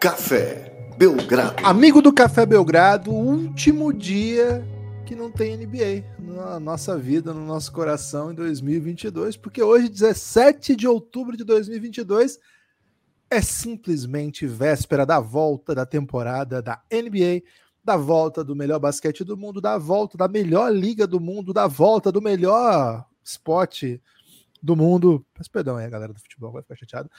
[0.00, 1.62] Café Belgrado.
[1.62, 4.66] Amigo do Café Belgrado, último dia
[5.04, 10.74] que não tem NBA na nossa vida, no nosso coração em 2022, porque hoje, 17
[10.74, 12.38] de outubro de 2022,
[13.28, 17.42] é simplesmente véspera da volta da temporada da NBA,
[17.84, 21.66] da volta do melhor basquete do mundo, da volta da melhor liga do mundo, da
[21.66, 24.00] volta do melhor esporte
[24.62, 25.22] do mundo.
[25.36, 27.10] Mas perdão aí, a galera do futebol vai ficar chateada.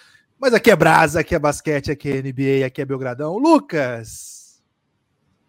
[0.42, 3.38] Mas aqui é Brasa, aqui é basquete, aqui é NBA, aqui é Belgradão.
[3.38, 4.60] Lucas!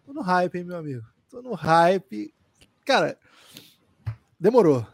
[0.05, 1.03] Tô no hype, hein, meu amigo?
[1.27, 2.31] Tô no hype.
[2.85, 3.17] Cara,
[4.39, 4.85] demorou.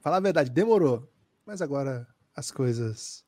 [0.00, 1.08] Falar a verdade, demorou.
[1.46, 2.04] Mas agora
[2.34, 3.24] as coisas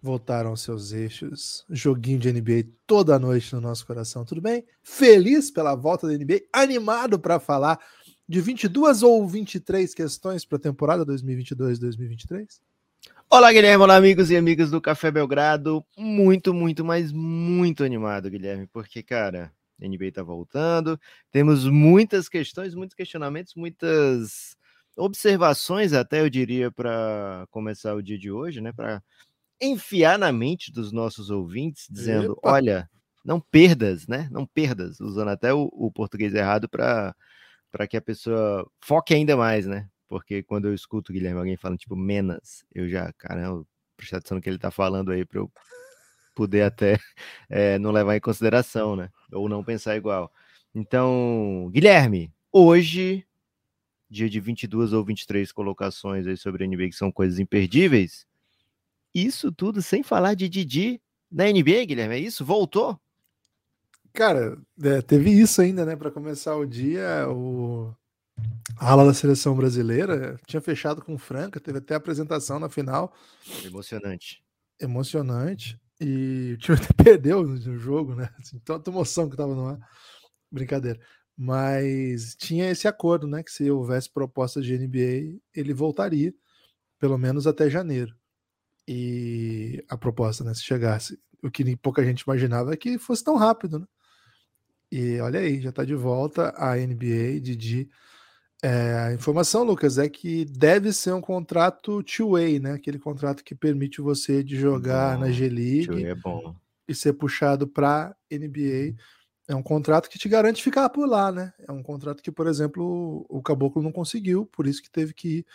[0.00, 1.66] voltaram aos seus eixos.
[1.68, 4.64] Joguinho de NBA toda noite no nosso coração, tudo bem?
[4.82, 7.78] Feliz pela volta da NBA, animado para falar
[8.26, 12.58] de 22 ou 23 questões para a temporada 2022-2023?
[13.30, 15.84] Olá, Guilherme, olá, amigos e amigas do Café Belgrado.
[15.98, 20.98] Muito, muito, mas muito animado, Guilherme, porque, cara, a NBA tá voltando,
[21.30, 24.56] temos muitas questões, muitos questionamentos, muitas
[24.96, 28.72] observações, até eu diria, para começar o dia de hoje, né?
[28.72, 29.02] Para
[29.60, 32.50] enfiar na mente dos nossos ouvintes, dizendo: Epa.
[32.50, 32.90] olha,
[33.22, 34.26] não perdas, né?
[34.32, 37.14] Não perdas, usando até o, o português errado para
[37.86, 39.86] que a pessoa foque ainda mais, né?
[40.08, 43.64] Porque quando eu escuto Guilherme alguém falando tipo menos, eu já, caramba,
[43.96, 45.52] prestar atenção no que ele tá falando aí para eu
[46.34, 46.98] poder até
[47.48, 49.10] é, não levar em consideração, né?
[49.32, 50.32] Ou não pensar igual.
[50.74, 53.26] Então, Guilherme, hoje,
[54.08, 58.26] dia de 22 ou 23 colocações aí sobre a NBA que são coisas imperdíveis.
[59.14, 62.44] Isso tudo sem falar de Didi na NBA, Guilherme, é isso?
[62.44, 62.98] Voltou?
[64.12, 65.96] Cara, é, teve isso ainda, né?
[65.96, 67.94] Para começar o dia, o
[68.78, 73.12] a ala da seleção brasileira tinha fechado com Franca, teve até apresentação na final.
[73.64, 74.42] Emocionante.
[74.80, 75.80] Emocionante.
[76.00, 78.28] E o time até perdeu no jogo, né?
[78.38, 79.78] Assim, tanta emoção que tava no ar.
[80.50, 81.00] Brincadeira.
[81.36, 83.42] Mas tinha esse acordo, né?
[83.42, 86.32] Que se houvesse proposta de NBA, ele voltaria,
[86.98, 88.14] pelo menos até janeiro.
[88.86, 90.54] E a proposta, né?
[90.54, 91.18] Se chegasse.
[91.42, 93.86] O que pouca gente imaginava é que fosse tão rápido, né?
[94.90, 97.90] E olha aí, já tá de volta a NBA, Didi.
[98.62, 102.72] É, a informação, Lucas, é que deve ser um contrato two-way, né?
[102.72, 106.14] Aquele contrato que permite você de jogar bom, na G-League é
[106.88, 108.96] e ser puxado para NBA.
[109.46, 111.52] É um contrato que te garante ficar por lá, né?
[111.66, 115.38] É um contrato que, por exemplo, o Caboclo não conseguiu, por isso que teve que
[115.38, 115.46] ir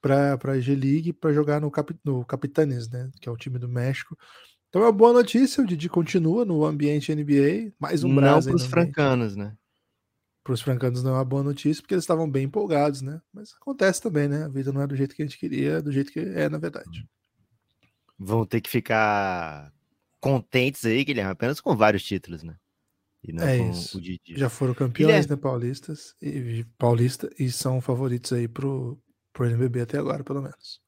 [0.00, 3.10] para a G-League para jogar no, Cap, no Capitanes, né?
[3.20, 4.16] Que é o time do México.
[4.68, 8.12] Então é uma boa notícia, o Didi continua no ambiente NBA, mais um.
[8.12, 9.54] Não para os francanos, né?
[10.46, 13.20] Para os francanos não é uma boa notícia, porque eles estavam bem empolgados, né?
[13.34, 14.44] Mas acontece também, né?
[14.44, 16.48] A vida não é do jeito que a gente queria, é do jeito que é,
[16.48, 17.04] na verdade.
[18.16, 19.72] Vão ter que ficar
[20.20, 22.54] contentes aí, Guilherme, apenas com vários títulos, né?
[23.40, 24.00] é isso.
[24.24, 28.96] Já foram campeões, né, paulistas e paulista e são favoritos aí pro,
[29.32, 30.80] pro NBB até agora, pelo menos.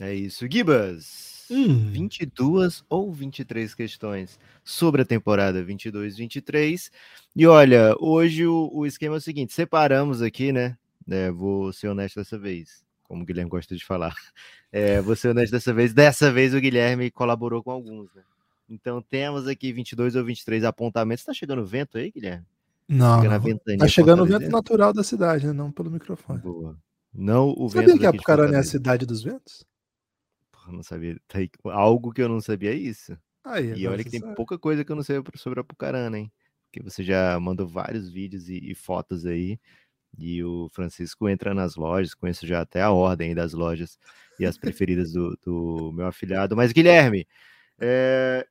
[0.00, 0.44] É isso.
[0.50, 1.90] Gibas, hum.
[1.90, 6.90] 22 ou 23 questões sobre a temporada 22-23.
[7.34, 10.76] E olha, hoje o, o, esquema é o seguinte: separamos aqui, né?
[11.08, 14.14] É, vou ser honesto dessa vez, como o Guilherme gosta de falar.
[14.74, 15.92] É, vou ser honesto dessa vez.
[15.92, 18.22] Dessa vez o Guilherme colaborou com alguns, né?
[18.70, 21.22] Então temos aqui 22 ou 23 apontamentos.
[21.22, 22.46] Tá chegando vento aí, Guilherme?
[22.88, 23.78] Não, não.
[23.78, 25.52] tá chegando o vento natural da cidade, né?
[25.52, 26.40] não pelo microfone.
[26.40, 26.74] Boa.
[27.14, 27.90] Não o Sabia vento.
[27.90, 29.66] Sabia que Apucarana é a cidade dos ventos?
[30.68, 31.18] Não sabia.
[31.64, 33.16] Algo que eu não sabia é isso.
[33.44, 34.36] Aí, e olha que tem sabe.
[34.36, 36.30] pouca coisa que eu não sei sobre Apucarana, hein?
[36.66, 39.58] Porque você já mandou vários vídeos e, e, fotos aí.
[40.16, 43.98] E o Francisco entra nas lojas, conheço já até a ordem das lojas
[44.38, 46.54] e as preferidas do, do meu afilhado.
[46.54, 47.26] Mas, Guilherme,
[47.78, 48.46] é,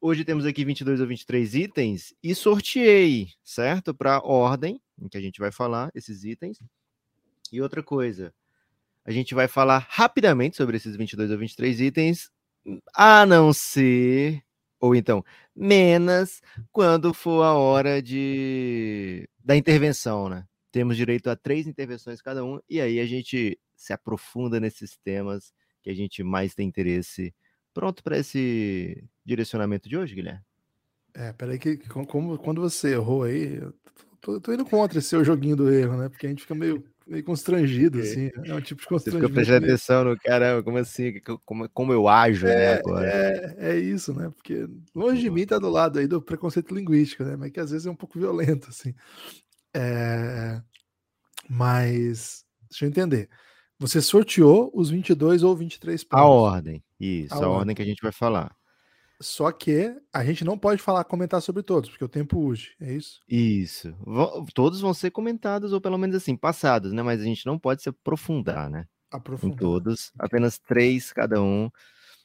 [0.00, 3.94] hoje temos aqui 22 ou 23 itens e sorteei, certo?
[3.94, 6.58] Para a ordem em que a gente vai falar esses itens.
[7.50, 8.32] E outra coisa,
[9.08, 12.30] a gente vai falar rapidamente sobre esses 22 ou 23 itens,
[12.94, 14.42] a não ser,
[14.78, 15.24] ou então,
[15.56, 20.44] menos, quando for a hora de da intervenção, né?
[20.70, 25.54] Temos direito a três intervenções cada um, e aí a gente se aprofunda nesses temas
[25.82, 27.34] que a gente mais tem interesse.
[27.72, 30.42] Pronto para esse direcionamento de hoje, Guilherme?
[31.14, 33.74] É, peraí, que como, quando você errou aí, eu
[34.20, 36.10] tô, tô indo contra esse seu joguinho do erro, né?
[36.10, 38.30] Porque a gente fica meio meio constrangido, assim.
[38.44, 39.28] É um tipo de constrangimento.
[39.28, 41.20] Você prestando atenção no caramba, como assim?
[41.44, 43.08] Como, como eu ajo, né, é, né, agora?
[43.08, 44.30] É, é isso, né?
[44.30, 47.36] Porque longe de mim tá do lado aí do preconceito linguístico, né?
[47.36, 48.94] Mas que às vezes é um pouco violento, assim.
[49.74, 50.60] É...
[51.48, 53.28] Mas, deixa eu entender.
[53.78, 56.24] Você sorteou os 22 ou 23 pontos.
[56.24, 57.58] A ordem, isso, a, a ordem.
[57.58, 58.57] ordem que a gente vai falar.
[59.20, 62.92] Só que a gente não pode falar, comentar sobre todos, porque o tempo urge, é
[62.92, 63.20] isso?
[63.28, 63.92] Isso.
[64.06, 67.02] Vão- todos vão ser comentados, ou pelo menos assim, passados, né?
[67.02, 68.86] Mas a gente não pode se aprofundar, né?
[69.12, 69.58] Em Aprofundar.
[69.58, 71.68] todos, apenas três cada um.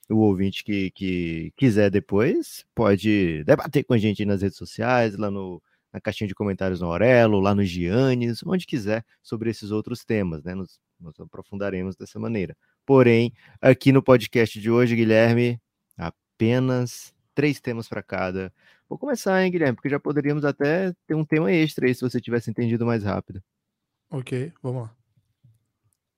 [0.10, 5.32] O ouvinte que, que quiser depois pode debater com a gente nas redes sociais, lá
[5.32, 5.64] no,
[5.94, 10.44] na caixinha de comentários no Aurelo, lá no Giannis, onde quiser, sobre esses outros temas,
[10.44, 10.54] né?
[10.54, 12.56] Nos, nos aprofundaremos dessa maneira.
[12.86, 15.60] Porém, aqui no podcast de hoje, Guilherme,
[16.44, 18.54] apenas três temas para cada.
[18.90, 22.20] Vou começar, hein, Guilherme, porque já poderíamos até ter um tema extra aí se você
[22.20, 23.42] tivesse entendido mais rápido.
[24.12, 24.96] Ok, vamos lá.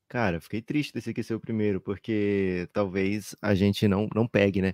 [0.09, 4.61] Cara, fiquei triste desse aqui ser o primeiro, porque talvez a gente não, não pegue,
[4.61, 4.73] né?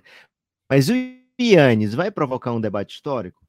[0.70, 0.94] Mas o
[1.40, 3.46] Yannis vai provocar um debate histórico?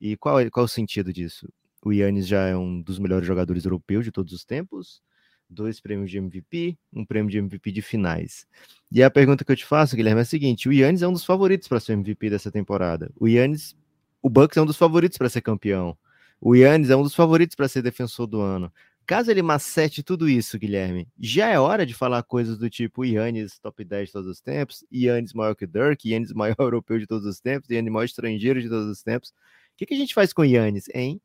[0.00, 1.48] E qual, é- qual é o sentido disso?
[1.84, 5.00] O Yannis já é um dos melhores jogadores europeus de todos os tempos,
[5.48, 8.46] dois prêmios de MVP, um prêmio de MVP de finais.
[8.90, 11.12] E a pergunta que eu te faço, Guilherme, é a seguinte: o Yannis é um
[11.12, 13.10] dos favoritos para ser MVP dessa temporada.
[13.18, 13.76] O Yannis,
[14.22, 15.96] o Bucks é um dos favoritos para ser campeão.
[16.40, 18.72] O Yannis é um dos favoritos para ser defensor do ano.
[19.06, 23.56] Caso ele macete tudo isso, Guilherme, já é hora de falar coisas do tipo Yannis
[23.60, 27.24] top 10 de todos os tempos, Yannis maior que Dirk, Yannis maior europeu de todos
[27.24, 29.30] os tempos, Yannis maior estrangeiro de todos os tempos.
[29.30, 31.20] O que, que a gente faz com Yannis, hein?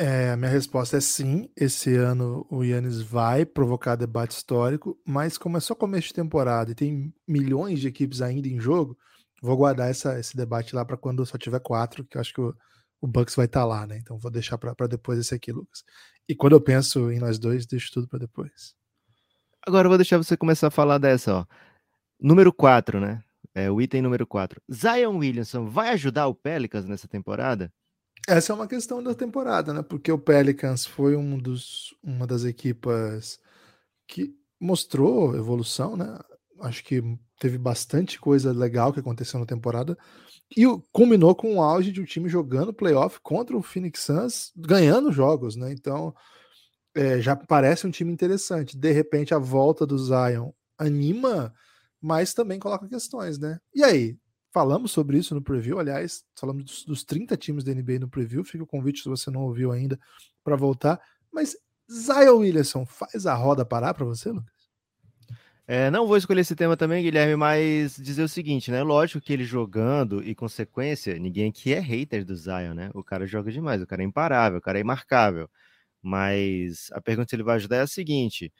[0.00, 1.50] É, a minha resposta é sim.
[1.56, 6.70] Esse ano o Yannis vai provocar debate histórico, mas como é só começo de temporada
[6.70, 8.96] e tem milhões de equipes ainda em jogo,
[9.42, 12.40] vou guardar essa, esse debate lá para quando só tiver quatro, que eu acho que
[12.40, 12.54] o,
[13.00, 13.98] o Bucks vai estar lá, né?
[13.98, 15.82] Então vou deixar para depois esse aqui, Lucas.
[16.28, 18.74] E quando eu penso em nós dois, deixo tudo para depois.
[19.66, 21.46] Agora eu vou deixar você começar a falar dessa, ó.
[22.20, 23.22] Número 4, né?
[23.52, 24.62] É o item número 4.
[24.72, 27.72] Zion Williamson vai ajudar o Pelicans nessa temporada?
[28.28, 29.80] Essa é uma questão da temporada, né?
[29.80, 33.40] Porque o Pelicans foi um dos, uma das equipas
[34.06, 36.18] que mostrou evolução, né?
[36.60, 37.02] Acho que
[37.40, 39.96] teve bastante coisa legal que aconteceu na temporada.
[40.54, 45.10] E culminou com o auge de um time jogando playoff contra o Phoenix Suns, ganhando
[45.10, 45.72] jogos, né?
[45.72, 46.14] Então
[46.94, 48.76] é, já parece um time interessante.
[48.76, 51.54] De repente, a volta do Zion anima,
[51.98, 53.58] mas também coloca questões, né?
[53.74, 54.18] E aí?
[54.50, 58.42] Falamos sobre isso no preview, aliás, falamos dos, dos 30 times da NBA no preview.
[58.42, 59.98] Fica o convite se você não ouviu ainda
[60.42, 61.00] para voltar.
[61.30, 61.56] Mas
[61.90, 64.58] Zion Williamson faz a roda parar para você, Lucas?
[65.70, 68.82] É, não vou escolher esse tema também, Guilherme, mas dizer o seguinte, né?
[68.82, 72.90] Lógico que ele jogando e consequência, ninguém aqui é hater do Zion, né?
[72.94, 75.46] O cara joga demais, o cara é imparável, o cara é imarcável.
[76.02, 78.50] Mas a pergunta se ele vai ajudar é a seguinte: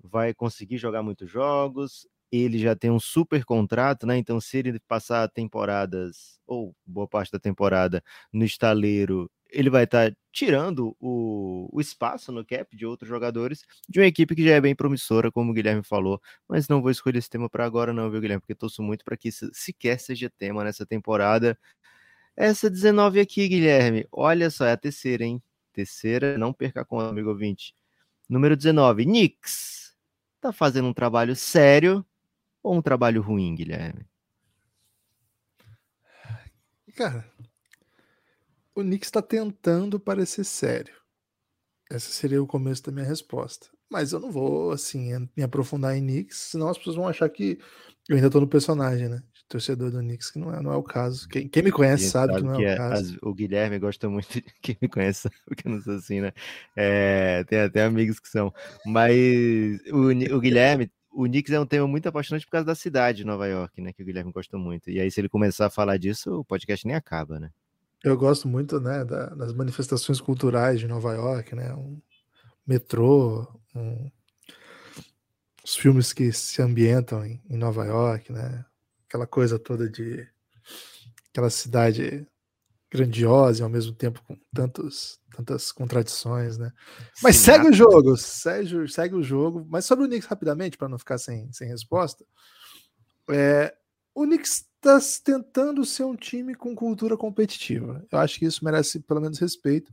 [0.00, 2.06] vai conseguir jogar muitos jogos?
[2.32, 4.16] Ele já tem um super contrato, né?
[4.16, 10.14] Então, se ele passar temporadas, ou boa parte da temporada, no estaleiro, ele vai estar
[10.32, 14.60] tirando o, o espaço no cap de outros jogadores de uma equipe que já é
[14.60, 16.20] bem promissora, como o Guilherme falou.
[16.48, 18.40] Mas não vou escolher esse tema para agora, não, viu, Guilherme?
[18.40, 21.58] Porque torço muito para que isso sequer seja tema nessa temporada.
[22.36, 25.42] Essa 19 aqui, Guilherme, olha só, é a terceira, hein?
[25.72, 27.74] Terceira, não perca com amigo ouvinte.
[28.28, 29.94] Número 19, Knicks.
[30.40, 32.04] Tá fazendo um trabalho sério
[32.64, 34.04] ou um trabalho ruim, Guilherme?
[36.96, 37.24] Cara,
[38.74, 40.94] o Knicks está tentando parecer sério.
[41.90, 43.68] Esse seria o começo da minha resposta.
[43.90, 47.58] Mas eu não vou, assim, me aprofundar em Knicks, senão as pessoas vão achar que
[48.08, 49.22] eu ainda tô no personagem, né?
[49.32, 51.28] De torcedor do Knicks, que não é, não é o caso.
[51.28, 53.14] Quem, quem me conhece gente sabe, que não é o é- caso.
[53.14, 56.20] as- o Guilherme gosta muito de quem me conhece, sabe que eu não sou assim,
[56.20, 56.32] né?
[56.74, 58.52] É, tem até amigos que são.
[58.86, 59.14] Mas
[59.92, 63.24] o, o Guilherme, o Knicks é um tema muito apaixonante por causa da cidade de
[63.24, 63.92] Nova York, né?
[63.92, 64.90] Que o Guilherme gosta muito.
[64.90, 67.50] E aí, se ele começar a falar disso, o podcast nem acaba, né?
[68.02, 71.72] Eu gosto muito, né, da- das manifestações culturais de Nova York, né?
[71.74, 71.98] Um
[72.66, 74.10] metrô, um-
[75.64, 78.64] os filmes que se ambientam em, em Nova York, né?
[79.08, 80.26] Aquela coisa toda de
[81.30, 82.26] aquela cidade
[82.94, 86.72] grandiosa e ao mesmo tempo com tantos, tantas contradições, né?
[87.22, 89.66] Mas segue o jogo, segue, segue o jogo.
[89.68, 92.24] Mas sobre o Knicks rapidamente, para não ficar sem, sem resposta,
[93.30, 93.74] é,
[94.14, 98.04] o Knicks está tentando ser um time com cultura competitiva.
[98.12, 99.92] Eu acho que isso merece pelo menos respeito.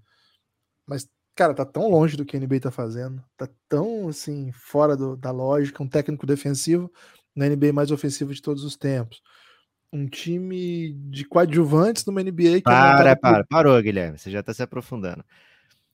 [0.87, 3.23] Mas, cara, tá tão longe do que a NBA tá fazendo.
[3.37, 5.83] Tá tão, assim, fora do- da lógica.
[5.83, 6.91] Um técnico defensivo
[7.35, 9.21] na NBA mais ofensivo de todos os tempos.
[9.93, 14.17] Um time de coadjuvantes numa NBA que é Para, montada por- para, parou, Guilherme.
[14.17, 15.23] Você já tá se aprofundando.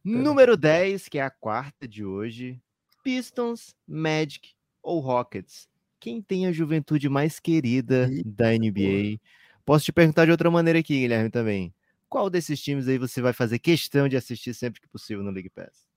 [0.03, 2.61] Número 10, que é a quarta de hoje.
[3.03, 4.49] Pistons, Magic
[4.81, 5.67] ou Rockets?
[5.99, 9.19] Quem tem a juventude mais querida da NBA?
[9.65, 11.73] Posso te perguntar de outra maneira aqui, Guilherme, também.
[12.07, 15.49] Qual desses times aí você vai fazer questão de assistir sempre que possível no League
[15.49, 15.87] Pass?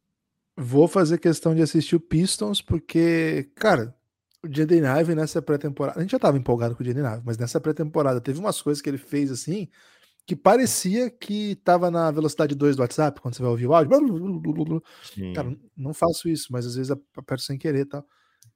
[0.56, 3.94] Vou fazer questão de assistir o Pistons, porque, cara,
[4.44, 5.98] o Jaden Ive nessa pré-temporada.
[5.98, 8.80] A gente já estava empolgado com o Jaden Ive, mas nessa pré-temporada teve umas coisas
[8.82, 9.68] que ele fez assim
[10.26, 13.90] que parecia que estava na velocidade 2 do WhatsApp, quando você vai ouvir o áudio.
[15.34, 18.06] Cara, não faço isso, mas às vezes aperto sem querer e tal.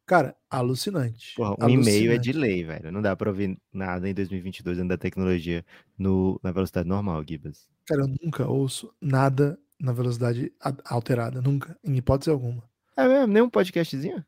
[0.06, 1.34] Cara, alucinante.
[1.34, 2.92] Porra, um e-mail é de lei, velho.
[2.92, 5.64] Não dá pra ouvir nada em 2022 dentro da tecnologia
[5.98, 7.66] no, na velocidade normal, Gibas.
[7.86, 10.52] Cara, eu nunca ouço nada na velocidade
[10.84, 11.40] alterada.
[11.40, 11.76] Nunca.
[11.82, 12.62] Em hipótese alguma.
[12.96, 13.32] É mesmo?
[13.32, 14.24] Nem um podcastzinho?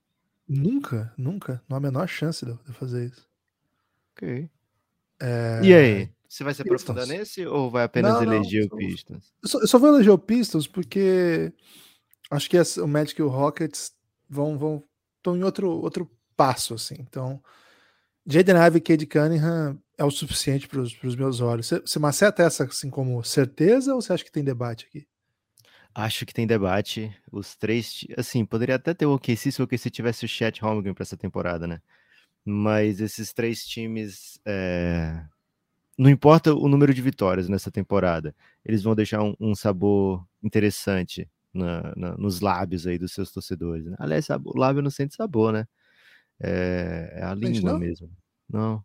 [0.48, 1.62] Nunca, nunca.
[1.68, 3.28] Não há a menor chance de eu fazer isso.
[4.12, 4.48] Ok.
[5.20, 5.60] É...
[5.62, 6.10] E aí?
[6.28, 7.18] Você vai se aprofundar Pistons.
[7.18, 9.32] nesse ou vai apenas não, eleger não, o Pistons?
[9.42, 11.52] Eu só, eu só, vou eleger o Pistons porque
[12.30, 13.94] acho que o Magic e o Rockets
[14.28, 14.82] vão vão
[15.16, 16.96] estão em outro outro passo assim.
[16.98, 17.40] Então,
[18.26, 21.68] Jaden Ivey e Cade Cunningham é o suficiente para os meus olhos.
[21.68, 25.06] Você, você maceta essa assim como certeza ou você acha que tem debate aqui?
[25.96, 27.10] Acho que tem debate.
[27.32, 30.92] Os três, assim, poderia até ter o OKC se o OKC tivesse o Chet Holmgren
[30.92, 31.80] para essa temporada, né?
[32.44, 35.24] Mas esses três times, é...
[35.96, 41.26] não importa o número de vitórias nessa temporada, eles vão deixar um, um sabor interessante
[41.52, 43.86] na, na, nos lábios aí dos seus torcedores.
[43.86, 43.96] Né?
[43.98, 45.66] Aliás, o lábio não sente sabor, né?
[46.38, 47.78] É, é a língua não?
[47.78, 48.10] mesmo.
[48.46, 48.84] Não.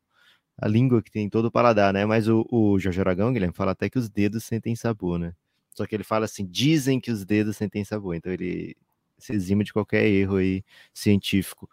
[0.58, 2.06] A língua que tem todo o paladar, né?
[2.06, 5.34] Mas o, o Jorge Aragão, Guilherme, fala até que os dedos sentem sabor, né?
[5.74, 8.16] Só que ele fala assim: dizem que os dedos sentem sabor.
[8.16, 8.76] Então ele
[9.18, 10.64] se exime de qualquer erro aí
[10.94, 11.70] científico.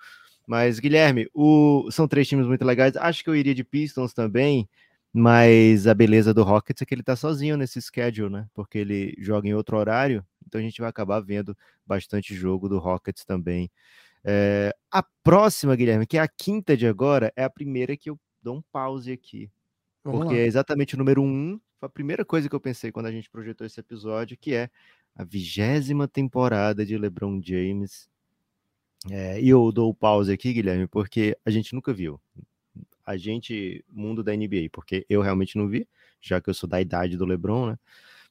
[0.46, 1.90] Mas, Guilherme, o...
[1.90, 2.96] são três times muito legais.
[2.96, 4.68] Acho que eu iria de Pistons também,
[5.12, 8.46] mas a beleza do Rockets é que ele tá sozinho nesse schedule, né?
[8.54, 12.78] Porque ele joga em outro horário, então a gente vai acabar vendo bastante jogo do
[12.78, 13.70] Rockets também.
[14.24, 14.74] É...
[14.90, 18.56] a próxima, Guilherme, que é a quinta de agora, é a primeira que eu dou
[18.56, 19.50] um pause aqui.
[20.04, 20.40] Vamos porque lá.
[20.40, 23.30] é exatamente o número um foi a primeira coisa que eu pensei quando a gente
[23.30, 24.68] projetou esse episódio, que é
[25.14, 28.08] a vigésima temporada de LeBron James.
[29.10, 32.20] É, e eu dou pause aqui, Guilherme, porque a gente nunca viu.
[33.06, 35.88] A gente, mundo da NBA, porque eu realmente não vi,
[36.20, 37.78] já que eu sou da idade do LeBron, né?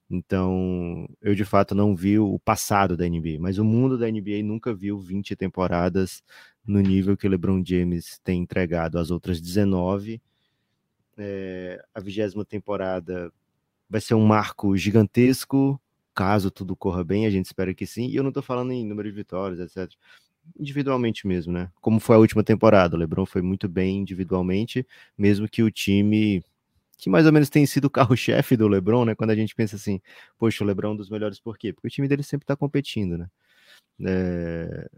[0.09, 4.43] Então, eu de fato não vi o passado da NBA, mas o mundo da NBA
[4.43, 6.23] nunca viu 20 temporadas
[6.65, 10.21] no nível que LeBron James tem entregado as outras 19
[11.17, 13.31] é, a vigésima temporada
[13.89, 15.79] vai ser um marco gigantesco,
[16.13, 18.07] caso tudo corra bem, a gente espera que sim.
[18.07, 19.91] E eu não estou falando em número de vitórias, etc.
[20.59, 21.71] Individualmente mesmo, né?
[21.81, 24.85] Como foi a última temporada, o LeBron foi muito bem individualmente,
[25.17, 26.43] mesmo que o time
[26.97, 29.15] que mais ou menos tem sido o carro-chefe do LeBron, né?
[29.15, 30.01] Quando a gente pensa assim,
[30.37, 31.71] poxa, o LeBron é um dos melhores por quê?
[31.71, 33.29] Porque o time dele sempre está competindo, né?
[34.03, 34.89] É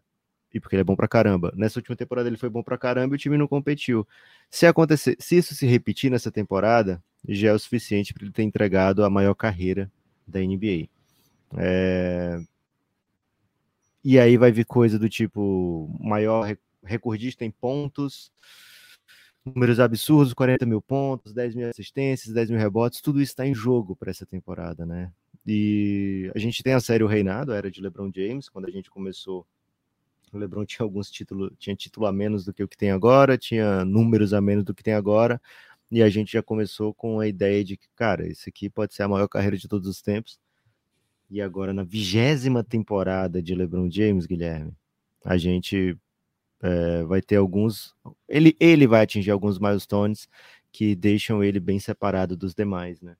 [0.54, 1.54] e porque ele é bom pra caramba.
[1.56, 4.08] Nessa última temporada ele foi bom pra caramba e o time não competiu.
[4.50, 8.44] Se acontecer, se isso se repetir nessa temporada, já é o suficiente para ele ter
[8.44, 9.92] entregado a maior carreira
[10.28, 10.88] da NBA.
[11.58, 12.40] É...
[14.04, 18.32] E aí vai vir coisa do tipo maior recordista em pontos,
[19.46, 23.54] números absurdos, 40 mil pontos, 10 mil assistências, 10 mil rebotes, tudo isso está em
[23.54, 25.12] jogo para essa temporada, né?
[25.46, 28.72] E a gente tem a série O Reinado, a era de LeBron James, quando a
[28.72, 29.46] gente começou
[30.36, 33.38] o LeBron tinha alguns títulos, tinha título a menos do que o que tem agora,
[33.38, 35.42] tinha números a menos do que tem agora,
[35.92, 39.04] e a gente já começou com a ideia de que, cara, isso aqui pode ser
[39.04, 40.40] a maior carreira de todos os tempos.
[41.30, 44.74] E agora, na vigésima temporada de LeBron James, Guilherme,
[45.24, 45.98] a gente
[46.62, 47.96] é, vai ter alguns.
[48.28, 50.28] Ele, ele vai atingir alguns milestones
[50.72, 53.16] que deixam ele bem separado dos demais, né?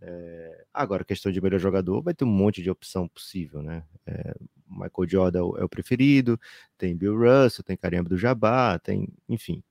[0.00, 3.84] É, agora, questão de melhor jogador, vai ter um monte de opção possível, né?
[4.06, 4.34] É,
[4.70, 6.38] Michael Jordan é o, é o, preferido,
[6.78, 9.62] tem Bill Russell, tem Kareem do Jabá, tem, enfim,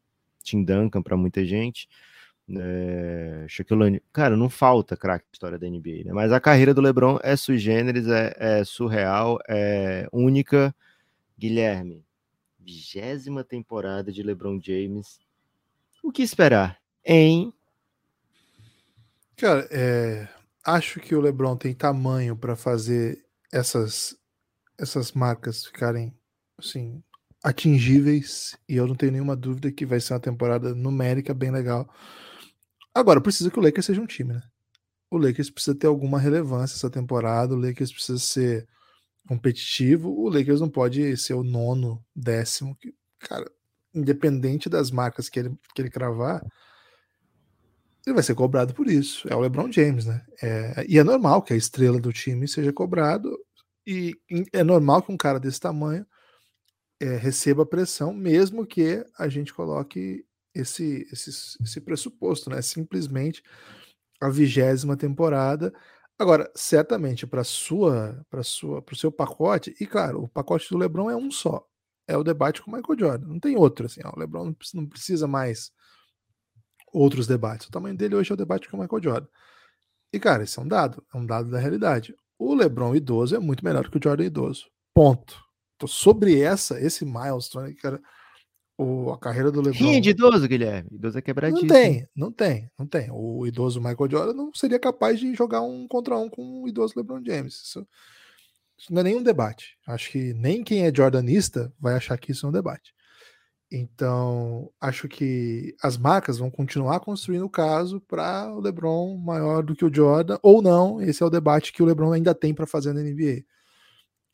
[0.44, 1.88] Tim Duncan para muita gente.
[2.52, 6.14] É, Shaquille O'Neal, cara, não falta craque história da NBA, né?
[6.14, 10.76] Mas a carreira do LeBron é sui generis, é, é surreal, é única.
[11.38, 12.04] Guilherme,
[12.60, 15.20] vigésima temporada de LeBron James.
[16.04, 16.78] O que esperar?
[17.06, 17.54] Em
[19.40, 20.28] Cara, é,
[20.66, 24.19] acho que o LeBron tem tamanho para fazer essas
[24.80, 26.16] essas marcas ficarem
[26.58, 27.04] assim
[27.44, 31.90] atingíveis e eu não tenho nenhuma dúvida que vai ser uma temporada numérica bem legal.
[32.94, 34.44] Agora precisa que o Lakers seja um time, né?
[35.10, 38.68] O Lakers precisa ter alguma relevância essa temporada, o Lakers precisa ser
[39.28, 43.50] competitivo, o Lakers não pode ser o nono, décimo, que, cara,
[43.94, 46.46] independente das marcas que ele, que ele cravar,
[48.06, 49.28] ele vai ser cobrado por isso.
[49.32, 50.26] É o LeBron James, né?
[50.42, 53.38] É, e é normal que a estrela do time seja cobrado,
[53.88, 54.16] e
[54.54, 56.06] é normal que um cara desse tamanho
[57.00, 61.30] é, receba pressão, mesmo que a gente coloque esse, esse,
[61.64, 62.62] esse pressuposto, né?
[62.62, 63.44] Simplesmente
[64.22, 65.74] a vigésima temporada.
[66.18, 70.78] Agora, certamente para sua, para sua, para o seu pacote, e claro, o pacote do
[70.78, 71.66] LeBron é um só.
[72.08, 73.28] é o debate com o Michael Jordan.
[73.28, 74.02] Não tem outro, assim.
[74.04, 75.72] Ó, o LeBron não precisa mais
[76.92, 77.68] outros debates.
[77.68, 79.28] O tamanho dele hoje é o debate com o Michael Jordan.
[80.14, 82.16] E, cara, isso é um dado, é um dado da realidade.
[82.40, 84.68] O LeBron idoso é muito melhor que o Jordan idoso.
[84.96, 85.44] Ponto.
[85.76, 88.02] Então, sobre essa, esse milestone, cara,
[88.78, 89.78] o, a carreira do LeBron.
[89.78, 90.90] Rinha de idoso, Guilherme.
[90.94, 91.62] Idoso é quebradinho.
[91.62, 93.10] Não tem, não tem, não tem.
[93.12, 96.94] O idoso Michael Jordan não seria capaz de jogar um contra um com o idoso
[96.96, 97.56] LeBron James.
[97.56, 97.88] Isso,
[98.78, 99.78] isso não é nenhum debate.
[99.86, 102.94] Acho que nem quem é jordanista vai achar que isso é um debate.
[103.72, 109.76] Então, acho que as marcas vão continuar construindo o caso para o LeBron maior do
[109.76, 111.00] que o Jordan, ou não.
[111.00, 113.44] Esse é o debate que o LeBron ainda tem para fazer na NBA.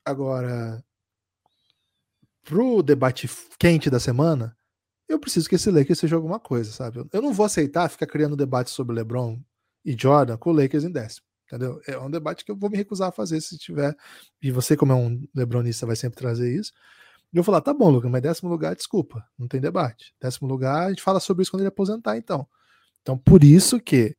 [0.06, 0.84] Agora,
[2.44, 4.56] pro debate quente da semana,
[5.08, 7.06] eu preciso que esse Lakers seja alguma coisa, sabe?
[7.12, 9.40] Eu não vou aceitar ficar criando debate sobre LeBron
[9.84, 11.26] e Jordan com o Lakers em décimo.
[11.46, 11.80] Entendeu?
[11.88, 13.96] É um debate que eu vou me recusar a fazer se tiver.
[14.42, 16.72] E você, como é um lebronista, vai sempre trazer isso.
[17.36, 20.16] E eu falar, tá bom, Lucas, mas décimo lugar, desculpa, não tem debate.
[20.22, 22.48] Décimo lugar, a gente fala sobre isso quando ele aposentar, então.
[23.02, 24.16] Então, por isso que,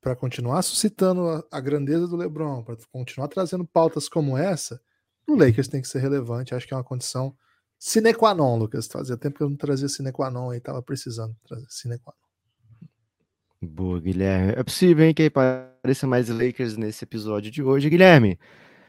[0.00, 4.80] para continuar suscitando a, a, grandeza do LeBron, para continuar trazendo pautas como essa,
[5.28, 6.52] o Lakers tem que ser relevante.
[6.52, 7.32] Acho que é uma condição
[7.78, 8.88] sine qua non, Lucas.
[8.88, 12.12] Fazia tempo que eu não trazia sine qua non e tava precisando trazer sine qua
[12.12, 13.68] non.
[13.70, 14.54] Boa, Guilherme.
[14.56, 17.88] É possível, hein, que apareça mais Lakers nesse episódio de hoje.
[17.88, 18.36] Guilherme,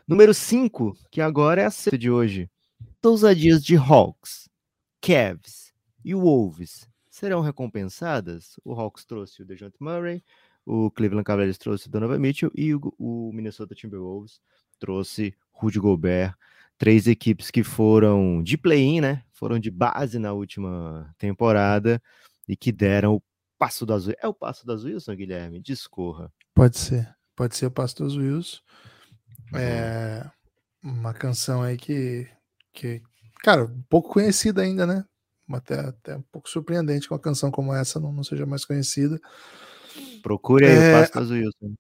[0.08, 2.50] número 5, que agora é a sexta de hoje
[3.04, 4.50] ousadias de Hawks,
[5.02, 8.60] Cavs e Wolves serão recompensadas?
[8.64, 10.24] O Hawks trouxe o DeJounte Murray,
[10.66, 14.40] o Cleveland Cavaliers trouxe o Donovan Mitchell e o, o Minnesota Timberwolves
[14.78, 16.36] trouxe Rudy Gobert.
[16.78, 19.24] Três equipes que foram de play-in, né?
[19.32, 22.02] Foram de base na última temporada
[22.48, 23.24] e que deram o
[23.58, 25.60] passo das É o passo das Wilson, Guilherme?
[25.60, 26.32] Discorra.
[26.54, 27.14] Pode ser.
[27.36, 28.60] Pode ser o passo das Wilson.
[29.54, 30.30] É
[30.82, 32.30] uma canção aí que
[32.74, 33.02] que,
[33.44, 35.04] cara, pouco conhecida ainda, né?
[35.52, 39.20] Até, até um pouco surpreendente que uma canção como essa não, não seja mais conhecida.
[40.22, 41.76] Procure aí é, o Passo do Azul Wilson.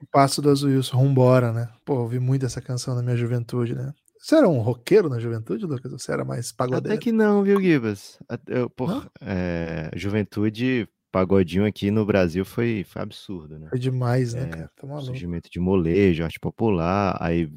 [0.00, 1.68] O Passo do Azul Wilson, Rumbora, né?
[1.84, 3.92] Pô, ouvi muito essa canção na minha juventude, né?
[4.18, 5.90] Você era um roqueiro na juventude, Lucas?
[5.90, 6.94] Você era mais pagodeiro?
[6.94, 8.18] Até que não, viu, Gibas?
[8.46, 13.68] Eu, por, é, juventude, pagodinho aqui no Brasil foi, foi absurdo, né?
[13.68, 14.70] Foi demais, né, é, cara?
[14.76, 17.50] Tá surgimento de molejo, arte popular, aí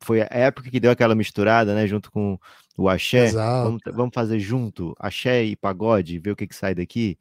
[0.00, 1.86] foi a época que deu aquela misturada, né?
[1.86, 2.38] Junto com
[2.76, 3.32] o axé.
[3.32, 7.18] Vamos, vamos, fazer junto axé e pagode, ver o que, que sai daqui.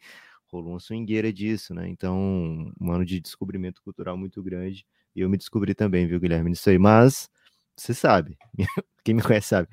[0.47, 1.87] Rolou uma swingueira disso, né?
[1.89, 4.85] Então, um ano de descobrimento cultural muito grande.
[5.15, 6.51] E eu me descobri também, viu, Guilherme?
[6.51, 6.77] Nisso aí.
[6.77, 7.29] Mas,
[7.75, 8.37] você sabe,
[9.03, 9.67] quem me conhece sabe.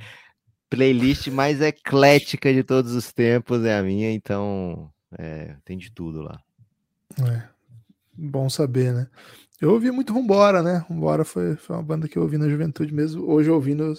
[0.68, 6.22] Playlist mais eclética de todos os tempos é a minha, então é, tem de tudo
[6.22, 6.40] lá.
[7.20, 7.48] É,
[8.12, 9.06] bom saber, né?
[9.60, 10.84] Eu ouvi muito Rumbora, né?
[10.88, 13.24] Rumbora foi, foi uma banda que eu ouvi na juventude mesmo.
[13.30, 13.94] Hoje ouvindo,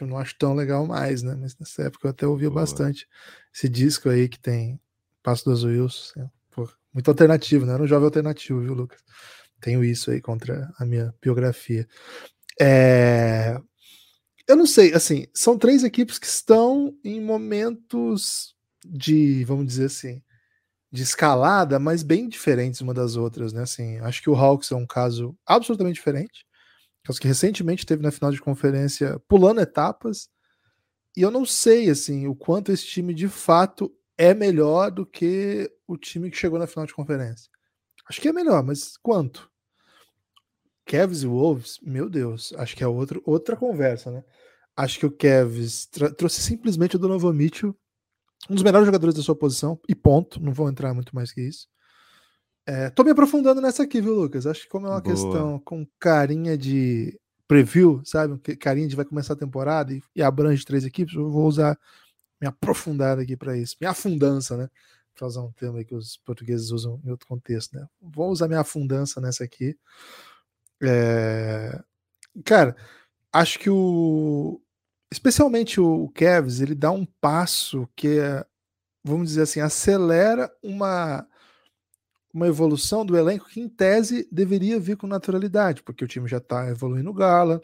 [0.00, 1.36] eu não acho tão legal mais, né?
[1.38, 2.62] Mas nessa época eu até ouvia Boa.
[2.62, 3.08] bastante.
[3.54, 4.80] Esse disco aí que tem
[5.22, 6.28] Passo dos Wills, é,
[6.92, 7.74] muito alternativo, né?
[7.74, 9.00] Era um jovem alternativo, viu, Lucas?
[9.60, 11.86] Tenho isso aí contra a minha biografia.
[12.60, 13.60] É...
[14.46, 20.20] Eu não sei, assim, são três equipes que estão em momentos de, vamos dizer assim,
[20.92, 23.62] de escalada, mas bem diferentes uma das outras, né?
[23.62, 26.44] Assim, acho que o Hawks é um caso absolutamente diferente.
[27.04, 30.28] Caso que recentemente teve na final de conferência pulando etapas.
[31.16, 35.70] E eu não sei assim o quanto esse time de fato é melhor do que
[35.86, 37.48] o time que chegou na final de conferência.
[38.06, 39.50] Acho que é melhor, mas quanto?
[40.84, 44.24] Cavs e Wolves, meu Deus, acho que é outro, outra conversa, né?
[44.76, 47.76] Acho que o Cavs trouxe simplesmente o Donovan Mitchell
[48.48, 51.40] um dos melhores jogadores da sua posição, e ponto, não vou entrar muito mais que
[51.40, 51.68] isso.
[52.66, 54.46] É, tô me aprofundando nessa aqui, viu, Lucas?
[54.46, 55.14] Acho que como é uma Boa.
[55.14, 58.38] questão com carinha de preview, sabe?
[58.56, 61.76] Carinha de vai começar a temporada e, e abrange três equipes, eu vou usar
[62.40, 63.76] me aprofundar aqui para isso.
[63.80, 64.68] Minha afundança, né?
[65.14, 67.86] Pra usar um termo que os portugueses usam em outro contexto, né?
[68.00, 69.76] Vou usar minha afundança nessa aqui.
[70.82, 71.82] É...
[72.44, 72.76] Cara,
[73.32, 74.60] acho que o,
[75.10, 78.44] especialmente o Kevs, ele dá um passo que é,
[79.04, 81.26] vamos dizer assim, acelera uma
[82.32, 86.38] uma evolução do elenco que em tese deveria vir com naturalidade, porque o time já
[86.38, 87.60] está evoluindo o Gala,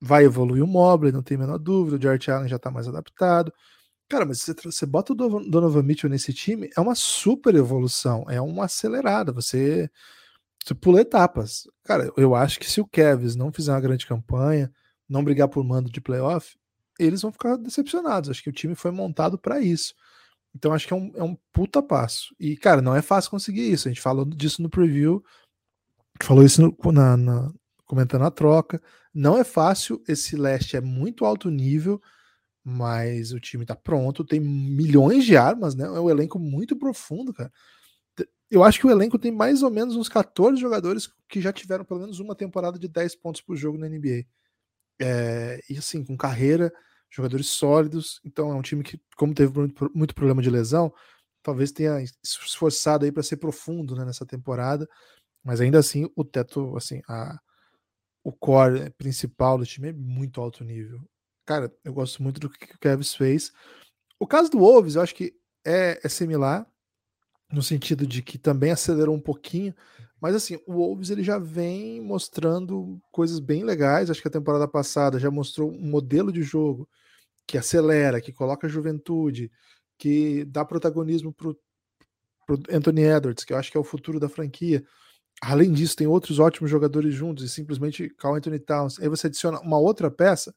[0.00, 2.86] vai evoluir o Mobley, não tem a menor dúvida, o George Allen já está mais
[2.86, 3.52] adaptado.
[4.08, 8.40] Cara, mas você, você bota o Donovan Mitchell nesse time, é uma super evolução, é
[8.40, 9.90] uma acelerada, você,
[10.64, 11.64] você pula etapas.
[11.84, 14.70] Cara, eu acho que se o Kevs não fizer uma grande campanha,
[15.08, 16.56] não brigar por mando de playoff,
[16.98, 18.30] eles vão ficar decepcionados.
[18.30, 19.94] Acho que o time foi montado para isso.
[20.54, 22.34] Então acho que é um, é um puta passo.
[22.38, 23.88] E, cara, não é fácil conseguir isso.
[23.88, 25.22] A gente falou disso no preview,
[26.22, 27.52] falou isso no, na, na,
[27.84, 28.80] comentando a troca.
[29.12, 30.02] Não é fácil.
[30.08, 32.00] Esse leste é muito alto nível.
[32.64, 35.84] mas o time tá pronto, tem milhões de armas, né?
[35.84, 37.52] É um elenco muito profundo, cara.
[38.50, 41.84] Eu acho que o elenco tem mais ou menos uns 14 jogadores que já tiveram
[41.84, 44.24] pelo menos uma temporada de 10 pontos por jogo na NBA.
[45.00, 46.72] É, e assim, com carreira,
[47.10, 48.20] jogadores sólidos.
[48.24, 49.52] Então é um time que, como teve
[49.94, 50.92] muito, problema de lesão,
[51.42, 54.88] talvez tenha esforçado aí para ser profundo né, nessa temporada.
[55.42, 57.38] Mas ainda assim, o teto, assim, a,
[58.22, 61.00] o core principal do time é muito alto nível.
[61.46, 63.52] Cara, eu gosto muito do que o Kevs fez.
[64.18, 66.66] O caso do Wolves, eu acho que é, é similar,
[67.52, 69.74] no sentido de que também acelerou um pouquinho,
[70.24, 74.08] mas assim, o Wolves ele já vem mostrando coisas bem legais.
[74.08, 76.88] Acho que a temporada passada já mostrou um modelo de jogo
[77.46, 79.52] que acelera, que coloca a juventude,
[79.98, 81.56] que dá protagonismo para o
[82.70, 84.82] Anthony Edwards, que eu acho que é o futuro da franquia.
[85.42, 88.98] Além disso, tem outros ótimos jogadores juntos e simplesmente Carl Anthony Towns.
[88.98, 90.54] Aí você adiciona uma outra peça.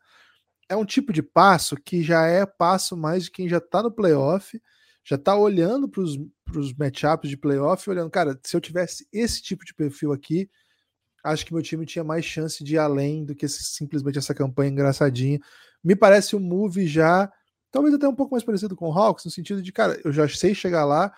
[0.70, 3.92] É um tipo de passo que já é passo mais de quem já está no
[3.92, 4.62] playoff,
[5.08, 9.64] já está olhando para os matchups de playoff, olhando, cara, se eu tivesse esse tipo
[9.64, 10.50] de perfil aqui,
[11.24, 14.70] acho que meu time tinha mais chance de ir além do que simplesmente essa campanha
[14.70, 15.40] engraçadinha.
[15.82, 17.32] Me parece um move já,
[17.72, 20.28] talvez até um pouco mais parecido com o Hawks, no sentido de, cara, eu já
[20.28, 21.14] sei chegar lá,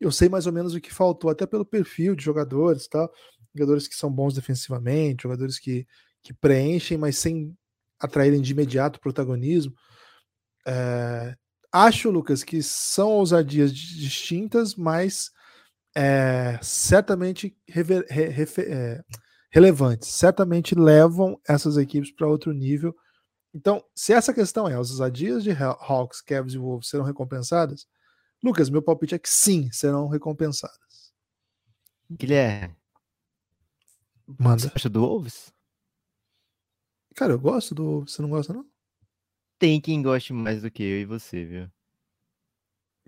[0.00, 3.08] eu sei mais ou menos o que faltou, até pelo perfil de jogadores tal.
[3.54, 5.86] Jogadores que são bons defensivamente, jogadores que,
[6.22, 7.56] que preenchem, mas sem
[8.00, 9.72] atraírem de imediato protagonismo.
[10.66, 11.36] É,
[11.72, 15.30] acho, Lucas, que são ousadias distintas, mas
[15.94, 19.02] é, certamente rever, re, é,
[19.50, 20.08] relevantes.
[20.08, 22.94] Certamente levam essas equipes para outro nível.
[23.54, 27.86] Então, se essa questão é, as ousadias de Hawks, Cavs e Wolves serão recompensadas,
[28.42, 31.12] Lucas, meu palpite é que sim, serão recompensadas.
[32.10, 32.76] Guilherme.
[34.38, 34.62] Manda.
[34.62, 35.52] Você acha do Wolves?
[37.14, 38.12] Cara, eu gosto do Wolves.
[38.12, 38.64] Você não gosta, não?
[39.58, 41.68] Tem quem goste mais do que eu e você, viu?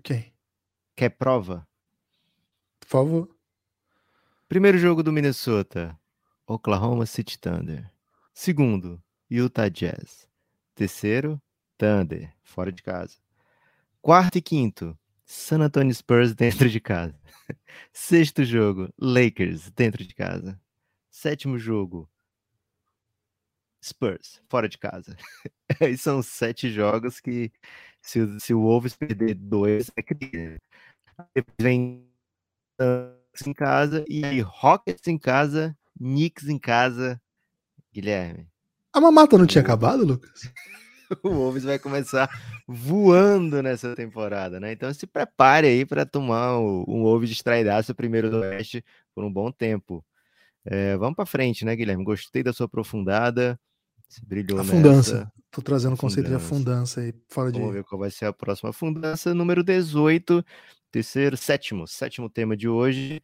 [0.03, 0.33] Quem?
[0.97, 1.65] Quer prova?
[2.77, 3.37] Por favor.
[4.49, 5.97] Primeiro jogo do Minnesota,
[6.45, 7.89] Oklahoma City Thunder.
[8.33, 10.27] Segundo, Utah Jazz.
[10.75, 11.41] Terceiro,
[11.77, 13.17] Thunder, fora de casa.
[14.01, 17.17] Quarto e quinto, San Antonio Spurs dentro de casa.
[17.93, 20.59] Sexto jogo, Lakers dentro de casa.
[21.09, 22.10] Sétimo jogo,
[23.83, 25.15] Spurs fora de casa.
[25.81, 27.51] Aí são sete jogos que,
[28.01, 30.59] se, se o Wolves perder dois, é crise.
[31.33, 32.07] Depois vem
[33.45, 37.21] em casa e aí Rockets em casa, Knicks em casa.
[37.93, 38.47] Guilherme.
[38.93, 40.51] A mamata não tinha acabado, Lucas?
[41.23, 42.29] o Wolves vai começar
[42.67, 44.71] voando nessa temporada, né?
[44.71, 49.31] Então se prepare aí para tomar o, um Wolves distraidaço primeiro do Oeste por um
[49.31, 50.03] bom tempo.
[50.63, 52.03] É, vamos para frente, né, Guilherme?
[52.03, 53.59] Gostei da sua aprofundada.
[54.11, 55.19] Se brilhou afundança.
[55.19, 55.31] Nessa.
[55.49, 57.59] Tô trazendo o conceito de afundança aí fora de.
[57.59, 59.33] Vamos ver qual vai ser a próxima afundança.
[59.33, 60.43] Número 18,
[60.91, 63.21] terceiro, sétimo, sétimo tema de hoje.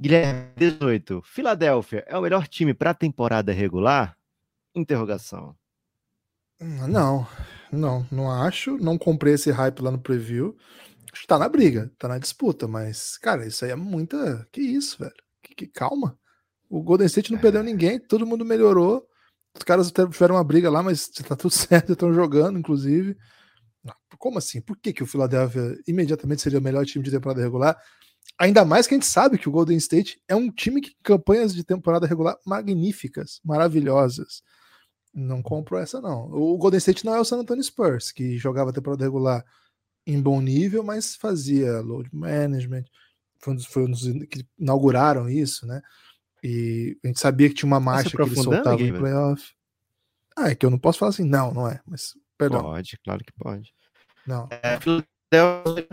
[0.00, 1.22] Guilherme, 18.
[1.24, 4.16] Filadélfia é o melhor time para a temporada regular?
[4.74, 5.54] Interrogação.
[6.60, 7.24] Hum, não,
[7.70, 8.76] não, não acho.
[8.78, 10.56] Não comprei esse hype lá no preview.
[11.12, 14.48] Acho que tá na briga, tá na disputa, mas, cara, isso aí é muita.
[14.50, 15.14] Que isso, velho?
[15.40, 16.18] Que, que calma.
[16.68, 17.42] O Golden State não é.
[17.42, 19.05] perdeu ninguém, todo mundo melhorou.
[19.56, 23.16] Os caras até tiveram uma briga lá, mas tá tudo certo, estão jogando, inclusive.
[24.18, 24.60] Como assim?
[24.60, 27.76] Por que, que o Philadelphia imediatamente seria o melhor time de temporada regular?
[28.38, 31.54] Ainda mais que a gente sabe que o Golden State é um time que campanhas
[31.54, 34.42] de temporada regular magníficas, maravilhosas.
[35.14, 36.30] Não compro essa, não.
[36.30, 39.44] O Golden State não é o San Antonio Spurs, que jogava temporada regular
[40.06, 42.84] em bom nível, mas fazia load management.
[43.38, 45.80] Foi um dos, foi um dos que inauguraram isso, né?
[46.42, 49.54] E a gente sabia que tinha uma marcha que eles soltavam em playoff.
[50.36, 51.80] Ah, é que eu não posso falar assim, não, não é.
[51.86, 52.62] Mas, perdão.
[52.62, 53.72] Pode, claro que pode.
[54.26, 54.48] Não.
[54.50, 54.78] É,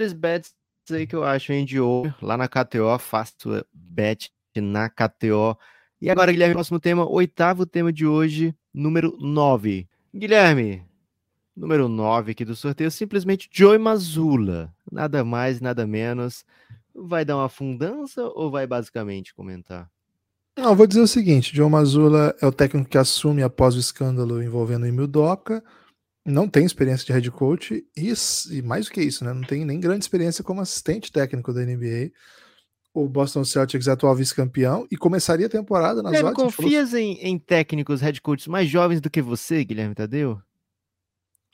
[0.03, 0.53] os bets
[0.91, 1.77] aí que eu acho em de
[2.21, 5.57] lá na KTO, faço bet na KTO.
[6.01, 9.87] E agora, Guilherme, próximo tema, oitavo tema de hoje, número 9.
[10.13, 10.85] Guilherme,
[11.55, 14.73] número 9 aqui do sorteio, simplesmente Joey Mazula.
[14.91, 16.45] Nada mais, nada menos.
[16.93, 19.89] Vai dar uma fundança ou vai basicamente comentar?
[20.57, 24.41] Não, vou dizer o seguinte: Joe Mazula é o técnico que assume após o escândalo
[24.41, 25.63] envolvendo o Emil Doca.
[26.25, 28.13] Não tem experiência de head coach e,
[28.51, 29.33] e, mais do que isso, né?
[29.33, 32.11] Não tem nem grande experiência como assistente técnico da NBA.
[32.93, 36.55] O Boston Celtics é atual vice-campeão e começaria a temporada nas Guilherme, odds.
[36.55, 37.03] Confias falou...
[37.03, 40.39] em, em técnicos, head coaches mais jovens do que você, Guilherme Tadeu?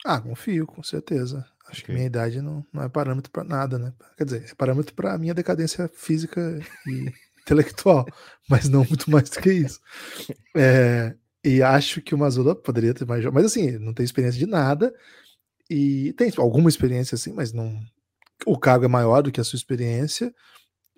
[0.04, 1.44] Ah, confio, com certeza.
[1.66, 1.86] Acho okay.
[1.86, 3.92] que minha idade não, não é parâmetro para nada, né?
[4.16, 8.06] Quer dizer, é parâmetro para minha decadência física e intelectual,
[8.48, 9.80] mas não muito mais do que isso.
[10.56, 13.24] É, e acho que o Mazula poderia ter mais.
[13.26, 14.94] Mas assim, não tem experiência de nada.
[15.70, 17.80] e tem alguma experiência assim, mas não.
[18.46, 20.34] O cargo é maior do que a sua experiência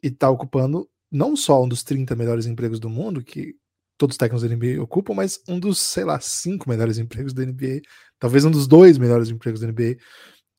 [0.02, 3.54] e está ocupando não só um dos 30 melhores empregos do mundo, que
[3.98, 7.44] todos os técnicos da NBA ocupam, mas um dos, sei lá, cinco melhores empregos da
[7.44, 7.82] NBA,
[8.18, 9.96] talvez um dos dois melhores empregos da NBA.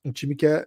[0.06, 0.66] Um time que é,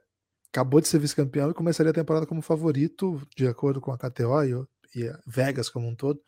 [0.53, 4.45] acabou de ser vice-campeão e começaria a temporada como favorito, de acordo com a KTO
[4.45, 6.21] e, e a Vegas como um todo.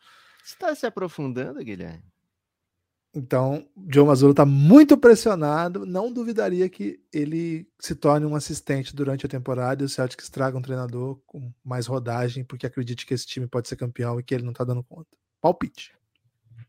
[0.43, 2.03] Você está se aprofundando, Guilherme?
[3.13, 5.85] Então, Joe Mazzulla está muito pressionado.
[5.85, 10.57] Não duvidaria que ele se torne um assistente durante a temporada e o Celtics traga
[10.57, 14.33] um treinador com mais rodagem, porque acredite que esse time pode ser campeão e que
[14.33, 15.09] ele não está dando conta.
[15.41, 15.91] Palpite.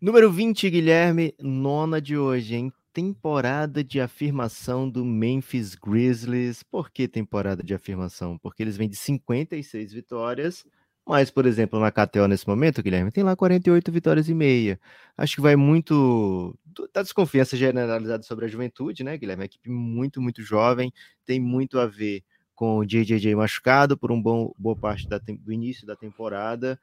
[0.00, 6.62] Número 20, Guilherme, nona de hoje, em temporada de afirmação do Memphis Grizzlies.
[6.62, 8.38] Por que temporada de afirmação?
[8.38, 10.64] Porque eles vêm de 56 vitórias,
[11.10, 14.78] mas, por exemplo, na KTO nesse momento, Guilherme, tem lá 48 vitórias e meia.
[15.18, 16.56] Acho que vai muito
[16.94, 19.40] da desconfiança generalizada sobre a juventude, né, Guilherme?
[19.40, 20.92] É uma equipe muito, muito jovem,
[21.26, 22.22] tem muito a ver
[22.54, 26.78] com o JJJ machucado por um bom boa parte da, do início da temporada.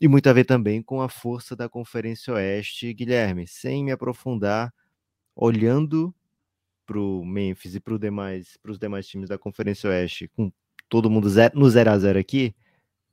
[0.00, 4.72] E muito a ver também com a força da Conferência Oeste, Guilherme, sem me aprofundar,
[5.34, 6.14] olhando
[6.86, 10.52] para o Memphis e para demais, os demais times da Conferência Oeste, com
[10.88, 12.54] todo mundo zero, no 0 a 0 aqui,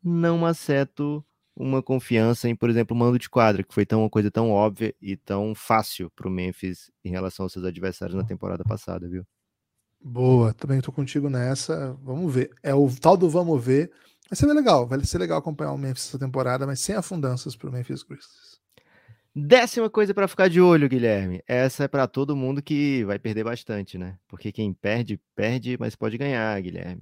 [0.03, 4.31] não acerto uma confiança em, por exemplo, mando de quadra, que foi tão, uma coisa
[4.31, 8.63] tão óbvia e tão fácil para o Memphis em relação aos seus adversários na temporada
[8.63, 9.25] passada, viu?
[10.01, 11.93] Boa, também estou contigo nessa.
[12.01, 12.51] Vamos ver.
[12.63, 13.91] É o tal do vamos ver
[14.29, 17.67] Vai ser legal, vai ser legal acompanhar o Memphis essa temporada, mas sem afundanças para
[17.67, 18.59] o Memphis Grizzlies.
[19.35, 21.41] Décima coisa para ficar de olho, Guilherme.
[21.47, 24.19] Essa é para todo mundo que vai perder bastante, né?
[24.27, 27.01] Porque quem perde, perde, mas pode ganhar, Guilherme.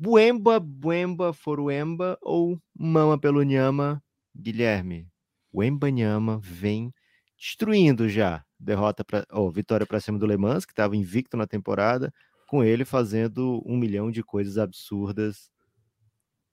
[0.00, 4.02] Buemba, Buemba, Foruemba ou Mama pelo Nhama,
[4.34, 5.06] Guilherme.
[5.52, 6.92] Buemba Nhama vem
[7.36, 8.44] destruindo já.
[8.58, 12.12] Derrota para, oh, vitória para cima do Le Mans, que estava invicto na temporada,
[12.48, 15.50] com ele fazendo um milhão de coisas absurdas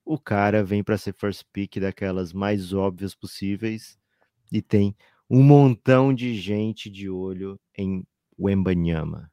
[0.08, 3.98] o cara vem para ser first pick daquelas mais óbvias possíveis
[4.50, 4.96] e tem
[5.28, 8.02] um montão de gente de olho em
[8.40, 9.30] Wembanyama.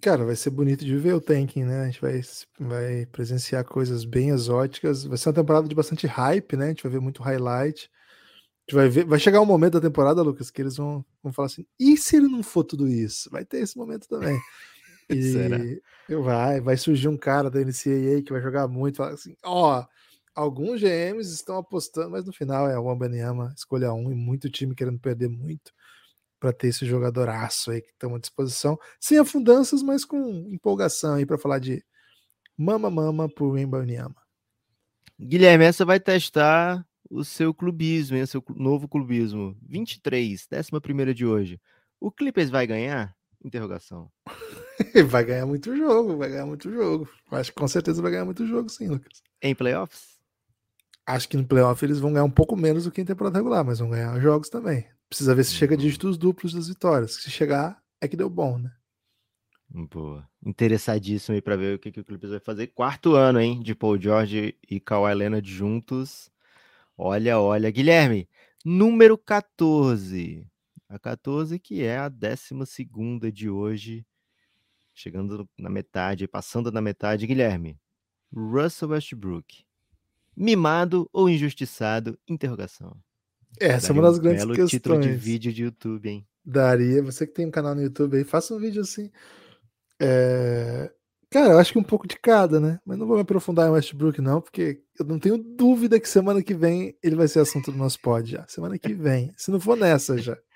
[0.00, 1.82] Cara, vai ser bonito de ver o tanking, né?
[1.82, 2.20] A gente vai,
[2.58, 5.04] vai presenciar coisas bem exóticas.
[5.04, 6.66] Vai ser uma temporada de bastante hype, né?
[6.66, 7.88] A gente vai ver muito highlight.
[7.88, 11.32] A gente vai ver, vai chegar um momento da temporada, Lucas, que eles vão, vão
[11.32, 13.30] falar assim: e se ele não for tudo isso?
[13.30, 14.38] Vai ter esse momento também.
[15.08, 15.58] E Será?
[16.20, 19.86] vai, vai surgir um cara da NCAA que vai jogar muito, falar assim, ó,
[20.34, 24.74] alguns GMs estão apostando, mas no final é o Wambanyama, escolha um, e muito time
[24.74, 25.72] querendo perder muito
[26.46, 31.26] para ter esse jogadoraço aí que estão à disposição, sem afundanças, mas com empolgação aí
[31.26, 31.84] para falar de
[32.56, 34.14] mama mama por Wembanyama.
[35.20, 39.56] Guilherme, essa vai testar o seu clubismo, o seu novo clubismo.
[39.68, 41.60] 23, 11 de hoje.
[41.98, 43.12] O Clippers vai ganhar?
[43.44, 44.08] Interrogação.
[45.08, 47.08] vai ganhar muito jogo, vai ganhar muito jogo.
[47.32, 49.20] Acho que com certeza vai ganhar muito jogo, sim, Lucas.
[49.42, 50.16] Em playoffs?
[51.04, 53.64] Acho que no playoff eles vão ganhar um pouco menos do que em temporada regular,
[53.64, 54.86] mas vão ganhar jogos também.
[55.08, 57.14] Precisa ver se chega a dígitos duplos das vitórias.
[57.14, 58.72] Se chegar, é que deu bom, né?
[59.68, 60.28] Boa.
[60.44, 62.68] Interessadíssimo aí para ver o que, que o Clippers vai fazer.
[62.68, 66.30] Quarto ano, hein, de Paul George e Kawhi Leonard juntos.
[66.96, 67.70] Olha, olha.
[67.70, 68.28] Guilherme,
[68.64, 70.46] número 14.
[70.88, 74.06] A 14, que é a 12 de hoje,
[74.94, 77.26] chegando na metade, passando na metade.
[77.26, 77.76] Guilherme,
[78.32, 79.64] Russell Westbrook,
[80.36, 82.16] mimado ou injustiçado?
[82.28, 82.96] Interrogação.
[83.60, 84.70] Essa é uma das grandes belo questões.
[84.70, 86.26] título de vídeo de YouTube, hein?
[86.44, 87.02] Daria.
[87.02, 89.10] Você que tem um canal no YouTube aí, faça um vídeo assim.
[90.00, 90.90] É...
[91.30, 92.78] Cara, eu acho que um pouco de cada, né?
[92.86, 96.42] Mas não vou me aprofundar em Westbrook, não, porque eu não tenho dúvida que semana
[96.42, 98.46] que vem ele vai ser assunto do nosso pod já.
[98.46, 99.32] Semana que vem.
[99.36, 100.36] Se não for nessa já.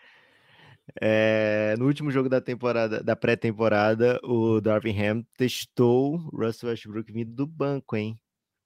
[1.01, 7.33] É, no último jogo da temporada, da pré-temporada, o Darvin Ham testou Russell Westbrook vindo
[7.33, 8.19] do banco, hein?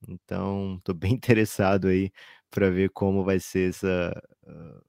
[0.09, 2.11] Então, tô bem interessado aí
[2.55, 4.85] para ver como vai ser essa, uh,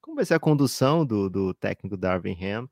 [0.00, 2.68] como vai ser a condução do, do técnico Darvin Ham.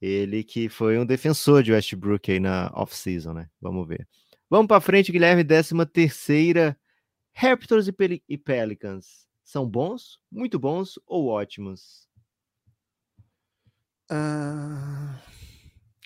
[0.00, 3.50] Ele que foi um defensor de Westbrook aí na off-season, né?
[3.60, 4.08] Vamos ver.
[4.48, 6.76] Vamos para frente, Guilherme, 13 terceira.
[7.34, 12.08] Raptors e, Pel e Pelicans são bons, muito bons ou ótimos?
[14.10, 15.18] Ah,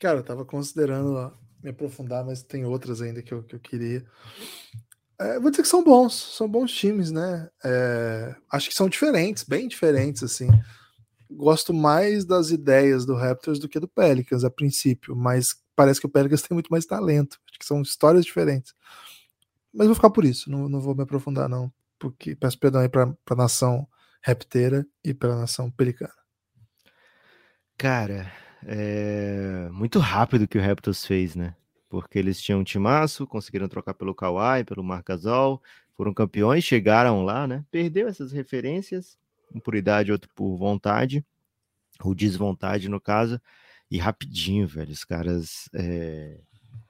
[0.00, 1.32] cara, eu tava considerando
[1.62, 4.04] me aprofundar, mas tem outras ainda que eu, que eu queria.
[5.18, 7.48] É, vou dizer que são bons, são bons times, né?
[7.64, 10.48] É, acho que são diferentes, bem diferentes, assim.
[11.30, 16.06] Gosto mais das ideias do Raptors do que do Pelicans, a princípio, mas parece que
[16.06, 17.38] o Pelicans tem muito mais talento.
[17.48, 18.74] Acho que são histórias diferentes.
[19.72, 21.72] Mas vou ficar por isso, não, não vou me aprofundar, não.
[21.98, 23.86] Porque peço perdão aí pra, pra nação
[24.22, 26.12] rapteira e pela nação pelicana.
[27.78, 28.32] Cara,
[28.64, 31.54] é, muito rápido que o Raptors fez, né?
[31.88, 35.62] Porque eles tinham um timaço, conseguiram trocar pelo Kawhi, pelo Marcasol,
[35.96, 37.64] foram campeões, chegaram lá, né?
[37.70, 39.18] Perdeu essas referências,
[39.54, 41.24] um por idade, outro por vontade,
[42.02, 43.40] ou desvontade no caso,
[43.90, 46.38] e rapidinho, velho, os caras é,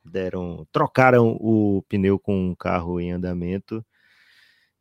[0.04, 3.84] deram, trocaram o pneu com um carro em andamento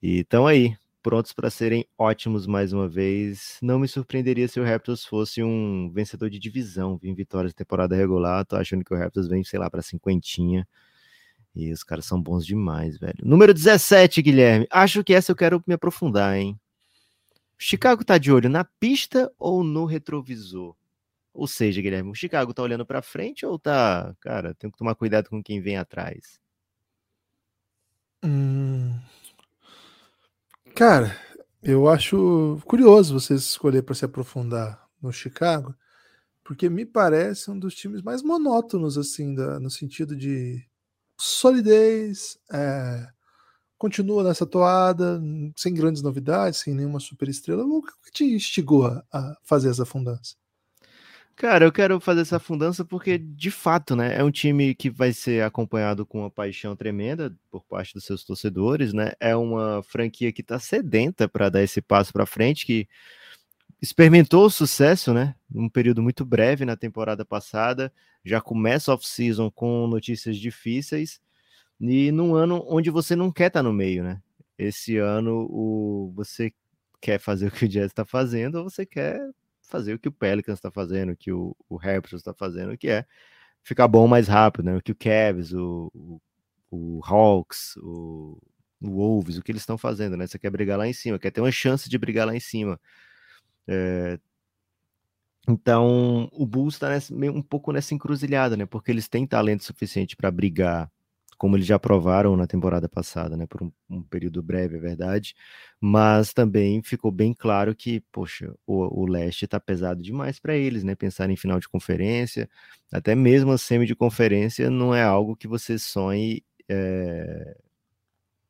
[0.02, 3.60] e estão aí, prontos para serem ótimos mais uma vez.
[3.62, 7.96] Não me surpreenderia se o Raptors fosse um vencedor de divisão, em vitórias de temporada
[7.96, 8.44] regular.
[8.44, 10.68] Tô achando que o Raptors vem, sei lá, para cinquentinha.
[11.56, 13.20] E os caras são bons demais, velho.
[13.22, 14.66] Número 17, Guilherme.
[14.72, 16.60] Acho que essa eu quero me aprofundar, hein?
[17.56, 20.76] Chicago tá de olho na pista ou no retrovisor?
[21.32, 24.96] Ou seja, Guilherme, o Chicago tá olhando para frente ou tá, cara, tem que tomar
[24.96, 26.40] cuidado com quem vem atrás?
[28.24, 28.75] Hum,
[30.76, 31.18] Cara,
[31.64, 35.74] eu acho curioso vocês escolher para se aprofundar no Chicago,
[36.44, 40.68] porque me parece um dos times mais monótonos, assim, da, no sentido de
[41.18, 43.08] solidez, é,
[43.78, 45.22] continua nessa toada,
[45.56, 47.64] sem grandes novidades, sem nenhuma super estrela.
[47.64, 50.36] O que te instigou a fazer essa fundança?
[51.38, 55.12] Cara, eu quero fazer essa fundança porque, de fato, né, é um time que vai
[55.12, 59.12] ser acompanhado com uma paixão tremenda por parte dos seus torcedores, né?
[59.20, 62.88] É uma franquia que está sedenta para dar esse passo para frente, que
[63.82, 65.36] experimentou o sucesso, né?
[65.50, 67.92] Num período muito breve na temporada passada,
[68.24, 71.20] já começa off-season com notícias difíceis
[71.82, 74.22] e num ano onde você não quer estar tá no meio, né?
[74.58, 76.54] Esse ano o você
[77.02, 79.20] quer fazer o que o Jazz está fazendo ou você quer
[79.68, 82.88] fazer o que o Pelicans está fazendo, o que o, o Raptors está fazendo, que
[82.88, 83.06] é
[83.64, 84.78] ficar bom mais rápido, né?
[84.78, 86.22] O que o Cavs, o, o,
[86.72, 88.38] o Hawks, o,
[88.82, 90.28] o Wolves, o que eles estão fazendo, né?
[90.28, 92.80] Você quer brigar lá em cima, quer ter uma chance de brigar lá em cima.
[93.68, 94.20] É...
[95.48, 98.66] Então, o Bulls está um pouco nessa encruzilhada, né?
[98.66, 100.92] Porque eles têm talento suficiente para brigar
[101.38, 103.46] como eles já provaram na temporada passada, né?
[103.46, 105.36] Por um, um período breve, é verdade.
[105.80, 110.84] Mas também ficou bem claro que, poxa, o, o leste está pesado demais para eles,
[110.84, 110.96] né?
[110.96, 112.50] Pensar em final de conferência,
[112.92, 117.58] até mesmo a semi de conferência não é algo que você sonhe, é...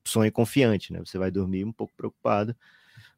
[0.06, 1.00] sonhe confiante, né?
[1.00, 2.56] Você vai dormir um pouco preocupado.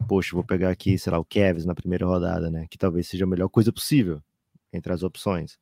[0.08, 2.68] Poxa, vou pegar aqui, sei lá, o Cavs na primeira rodada, né?
[2.70, 4.22] Que talvez seja a melhor coisa possível
[4.72, 5.60] entre as opções.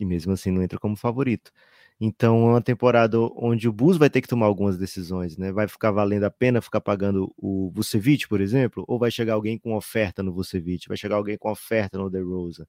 [0.00, 1.52] E mesmo assim não entra como favorito.
[2.00, 5.50] Então é uma temporada onde o Bus vai ter que tomar algumas decisões, né?
[5.50, 9.58] Vai ficar valendo a pena ficar pagando o Vucevic, por exemplo, ou vai chegar alguém
[9.58, 12.66] com oferta no Vucevic, vai chegar alguém com oferta no DeRozan.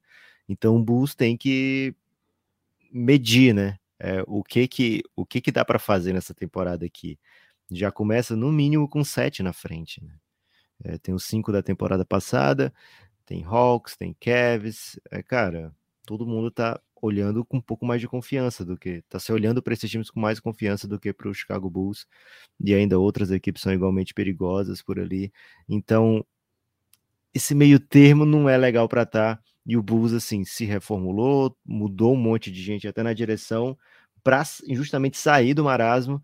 [0.47, 1.93] Então o Bus tem que
[2.91, 3.77] medir, né?
[3.99, 7.19] É, o que que o que que dá para fazer nessa temporada aqui?
[7.71, 10.13] Já começa no mínimo com sete na frente, né?
[10.83, 12.73] É, tem os cinco da temporada passada,
[13.25, 15.73] tem Hawks, tem Cavs, é, cara,
[16.05, 19.61] todo mundo tá olhando com um pouco mais de confiança do que tá se olhando
[19.61, 22.05] para esses times com mais confiança do que para o Chicago Bulls
[22.59, 25.31] e ainda outras equipes são igualmente perigosas por ali.
[25.67, 26.25] Então,
[27.33, 31.55] esse meio termo não é legal para estar tá, e o Bulls assim se reformulou,
[31.65, 33.77] mudou um monte de gente até na direção
[34.23, 36.23] para justamente sair do marasmo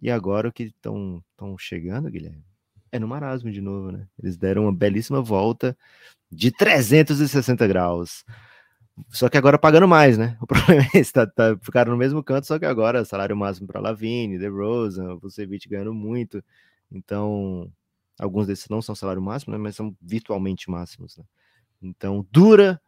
[0.00, 2.44] e agora o que estão estão chegando, Guilherme,
[2.92, 4.06] é no marasmo de novo, né?
[4.22, 5.76] Eles deram uma belíssima volta
[6.30, 8.24] de 360 graus.
[9.08, 10.36] Só que agora pagando mais, né?
[10.42, 13.66] O problema é esse, tá, tá, ficaram no mesmo canto, só que agora salário máximo
[13.66, 16.42] para Lavine, DeRozan, Vucevic ganhando muito.
[16.92, 17.70] Então,
[18.18, 19.58] alguns desses não são salário máximo, né?
[19.58, 21.24] Mas são virtualmente máximos, né?
[21.82, 22.80] Então, dura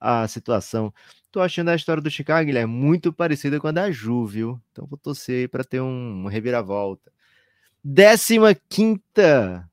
[0.00, 0.92] a situação.
[1.30, 4.60] Tô achando a história do Chicago, Guilherme, muito parecida com a da Ju, viu?
[4.72, 7.12] Então vou torcer para ter um, uma reviravolta.
[7.84, 9.68] 15 quinta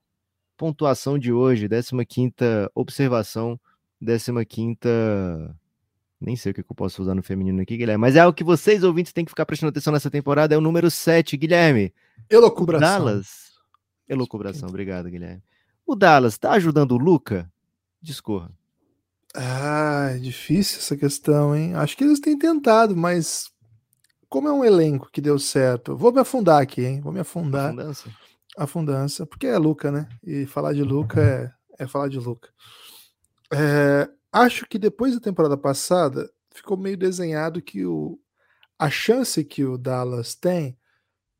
[0.57, 3.59] pontuação de hoje, 15 quinta observação,
[3.99, 4.89] 15 quinta
[6.23, 8.01] nem sei o que, eu posso usar no feminino aqui, Guilherme.
[8.01, 10.55] Mas é o que vocês, ouvintes, têm que ficar prestando atenção nessa temporada.
[10.55, 11.93] É o número 7, Guilherme.
[12.29, 12.87] Elocubração.
[12.87, 13.53] Dallas.
[14.07, 15.43] Elocubração, obrigado, Guilherme.
[15.85, 17.51] O Dallas tá ajudando o Luca?
[18.01, 18.51] Discorra.
[19.35, 21.73] Ah, é difícil essa questão, hein?
[21.75, 23.51] Acho que eles têm tentado, mas
[24.29, 27.01] como é um elenco que deu certo, vou me afundar aqui, hein?
[27.01, 27.67] Vou me afundar.
[27.67, 28.09] Afundança.
[28.55, 30.07] Afundança, porque é Luca, né?
[30.23, 32.49] E falar de Luca é, é falar de Luca.
[33.51, 38.19] É, Acho que depois da temporada passada ficou meio desenhado que o,
[38.79, 40.75] a chance que o Dallas tem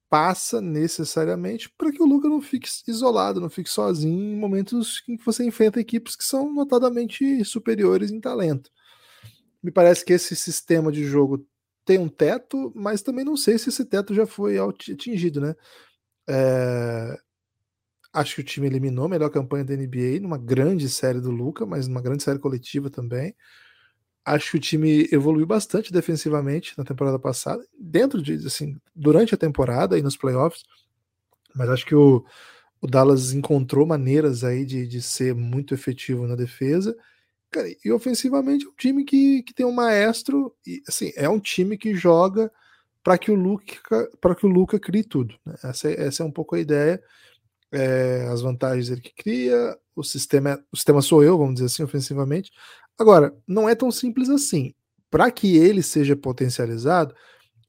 [0.07, 5.17] passa necessariamente para que o Luca não fique isolado, não fique sozinho em momentos em
[5.17, 8.69] que você enfrenta equipes que são notadamente superiores em talento.
[9.63, 11.43] Me parece que esse sistema de jogo
[11.83, 15.55] tem um teto, mas também não sei se esse teto já foi atingido, né?
[16.29, 17.17] É,
[18.13, 21.65] Acho que o time eliminou a melhor campanha da NBA numa grande série do Luca,
[21.65, 23.35] mas numa grande série coletiva também.
[24.23, 29.37] Acho que o time evoluiu bastante defensivamente na temporada passada, dentro de, assim, durante a
[29.37, 30.63] temporada e nos playoffs.
[31.55, 32.23] Mas acho que o,
[32.81, 36.95] o Dallas encontrou maneiras aí de, de ser muito efetivo na defesa.
[37.49, 41.39] Cara, e ofensivamente é um time que, que tem um maestro, e assim, é um
[41.39, 42.51] time que joga
[43.03, 45.35] para que o Luca para que o Luca crie tudo.
[45.45, 45.55] Né?
[45.63, 47.01] Essa, é, essa é um pouco a ideia.
[47.73, 51.83] É, as vantagens ele que cria, o sistema, o sistema sou eu, vamos dizer assim,
[51.83, 52.51] ofensivamente.
[52.97, 54.73] Agora, não é tão simples assim.
[55.09, 57.15] Para que ele seja potencializado,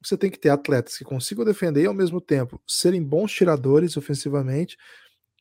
[0.03, 3.97] você tem que ter atletas que consigam defender e ao mesmo tempo serem bons tiradores
[3.97, 4.77] ofensivamente.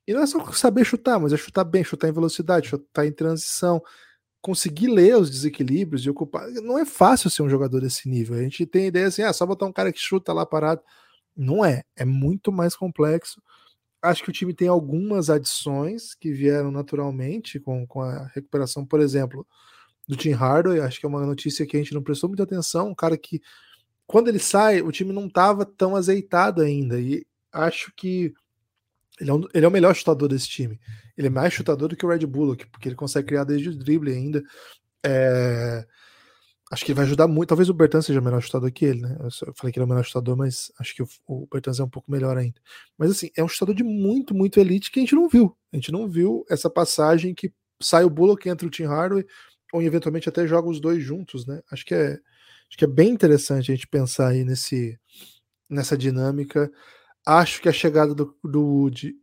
[0.07, 3.13] E não é só saber chutar, mas é chutar bem, chutar em velocidade, chutar em
[3.13, 3.83] transição,
[4.41, 6.49] conseguir ler os desequilíbrios e ocupar.
[6.51, 8.37] Não é fácil ser um jogador desse nível.
[8.37, 10.83] A gente tem ideia assim, ah, só botar um cara que chuta lá parado.
[11.37, 13.43] Não é, é muito mais complexo.
[14.05, 19.01] Acho que o time tem algumas adições que vieram naturalmente com, com a recuperação, por
[19.01, 19.47] exemplo,
[20.07, 20.81] do Tim Hardaway.
[20.81, 22.89] Acho que é uma notícia que a gente não prestou muita atenção.
[22.91, 23.41] Um cara que,
[24.07, 27.01] quando ele sai, o time não estava tão azeitado ainda.
[27.01, 28.35] E acho que
[29.21, 30.79] ele é, um, ele é o melhor chutador desse time.
[31.17, 33.77] Ele é mais chutador do que o Red Bullock, porque ele consegue criar desde o
[33.79, 34.43] drible ainda.
[35.05, 35.87] É...
[36.73, 37.49] Acho que vai ajudar muito.
[37.49, 39.17] Talvez o Bertan seja melhor chutador que ele, né?
[39.21, 41.89] Eu falei que ele é o melhor chutador, mas acho que o, o é um
[41.89, 42.61] pouco melhor ainda.
[42.97, 45.57] Mas assim, é um chutador de muito, muito elite que a gente não viu.
[45.73, 47.53] A gente não viu essa passagem que
[47.83, 49.27] sai o Bullock entre o Tim Hardaway,
[49.73, 51.61] ou eventualmente até joga os dois juntos, né?
[51.71, 54.99] Acho que é, acho que é bem interessante a gente pensar aí nesse,
[55.69, 56.71] nessa dinâmica.
[57.27, 59.15] Acho que a chegada do, do Wood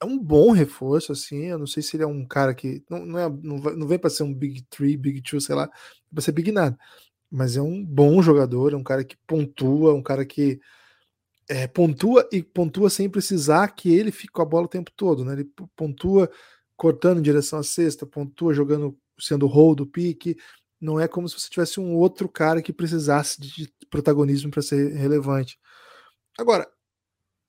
[0.00, 1.46] é um bom reforço, assim.
[1.46, 2.82] Eu não sei se ele é um cara que.
[2.88, 5.54] Não, não, é, não, vai, não vem para ser um Big Three, Big Two, sei
[5.54, 5.70] lá,
[6.12, 6.78] para ser Big Nada.
[7.30, 10.60] Mas é um bom jogador, é um cara que pontua, um cara que
[11.48, 15.24] é, pontua e pontua sem precisar que ele fique com a bola o tempo todo,
[15.24, 15.34] né?
[15.34, 16.30] Ele pontua
[16.76, 20.36] cortando em direção à cesta, pontua jogando, sendo hold do pique.
[20.80, 24.92] Não é como se você tivesse um outro cara que precisasse de protagonismo para ser
[24.92, 25.58] relevante.
[26.38, 26.68] Agora,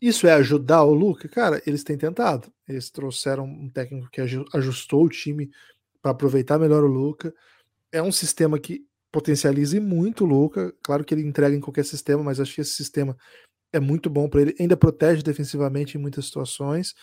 [0.01, 1.27] isso é ajudar o Luca?
[1.27, 2.51] Cara, eles têm tentado.
[2.67, 5.49] Eles trouxeram um técnico que ajustou o time
[6.01, 7.33] para aproveitar melhor o Luca.
[7.91, 10.73] É um sistema que potencializa muito o Luca.
[10.83, 13.15] Claro que ele entrega em qualquer sistema, mas acho que esse sistema
[13.71, 14.55] é muito bom para ele.
[14.59, 16.93] Ainda protege defensivamente em muitas situações.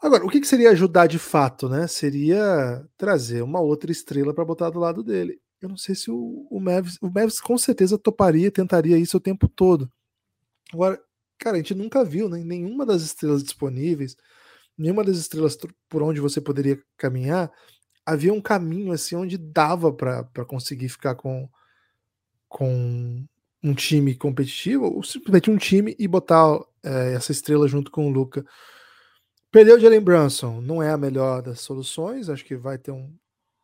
[0.00, 1.86] Agora, o que, que seria ajudar de fato, né?
[1.86, 5.40] Seria trazer uma outra estrela para botar do lado dele.
[5.60, 9.20] Eu não sei se o, o Mavis, o Mavis com certeza toparia, tentaria isso o
[9.20, 9.90] tempo todo.
[10.72, 11.00] Agora,
[11.38, 14.16] cara, a gente nunca viu né, nenhuma das estrelas disponíveis,
[14.76, 15.56] nenhuma das estrelas
[15.88, 17.50] por onde você poderia caminhar,
[18.04, 21.48] havia um caminho assim onde dava para conseguir ficar com,
[22.48, 23.26] com
[23.62, 28.10] um time competitivo, ou simplesmente um time e botar é, essa estrela junto com o
[28.10, 28.44] Luca.
[29.50, 33.12] Perdeu o Jalen Brunson, não é a melhor das soluções, acho que vai ter um.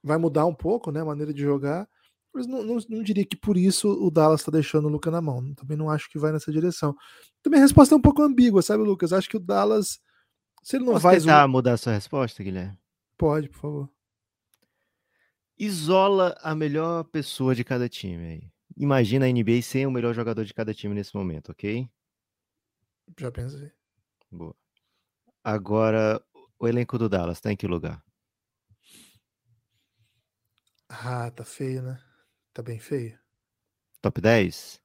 [0.02, 1.88] Vai mudar um pouco né, a maneira de jogar.
[2.34, 5.20] Mas não, não, não, diria que por isso o Dallas está deixando o Luca na
[5.20, 5.54] mão.
[5.54, 6.96] Também não acho que vai nessa direção.
[7.42, 9.12] Também a resposta é um pouco ambígua, sabe, Lucas?
[9.12, 10.00] Acho que o Dallas.
[10.62, 11.18] Se ele não Posso vai.
[11.18, 12.78] tentar mudar a sua resposta, Guilherme?
[13.18, 13.90] Pode, por favor.
[15.58, 18.52] Isola a melhor pessoa de cada time aí.
[18.76, 21.88] Imagina a NBA sem o melhor jogador de cada time nesse momento, ok?
[23.20, 23.70] Já pensei.
[24.30, 24.56] Boa.
[25.44, 26.22] Agora,
[26.58, 28.02] o elenco do Dallas tá em que lugar?
[30.88, 32.00] Ah, tá feio, né?
[32.52, 33.18] Tá bem feio.
[34.00, 34.80] Top 10?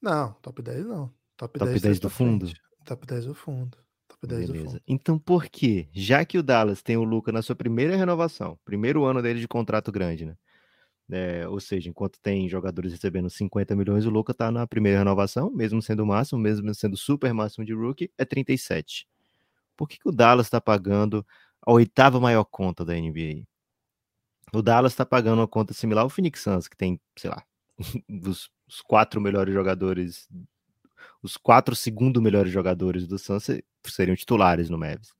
[0.00, 1.12] Não, top 10 não.
[1.36, 2.52] Top, top 10, 10 do fundo?
[2.84, 3.78] Top 10 do fundo.
[4.08, 4.64] Top 10 Beleza.
[4.64, 4.82] do fundo.
[4.86, 5.88] Então por quê?
[5.92, 9.48] Já que o Dallas tem o Luca na sua primeira renovação, primeiro ano dele de
[9.48, 10.36] contrato grande, né?
[11.08, 15.50] É, ou seja, enquanto tem jogadores recebendo 50 milhões, o Luca tá na primeira renovação,
[15.50, 19.06] mesmo sendo o máximo, mesmo sendo super máximo de rookie, é 37.
[19.76, 21.24] Por que, que o Dallas está pagando
[21.64, 23.46] a oitava maior conta da NBA?
[24.52, 27.44] O Dallas está pagando uma conta similar ao Phoenix Suns, que tem, sei lá,
[28.26, 30.28] os, os quatro melhores jogadores,
[31.22, 33.46] os quatro segundo melhores jogadores do Suns
[33.84, 35.14] seriam titulares no Mavs.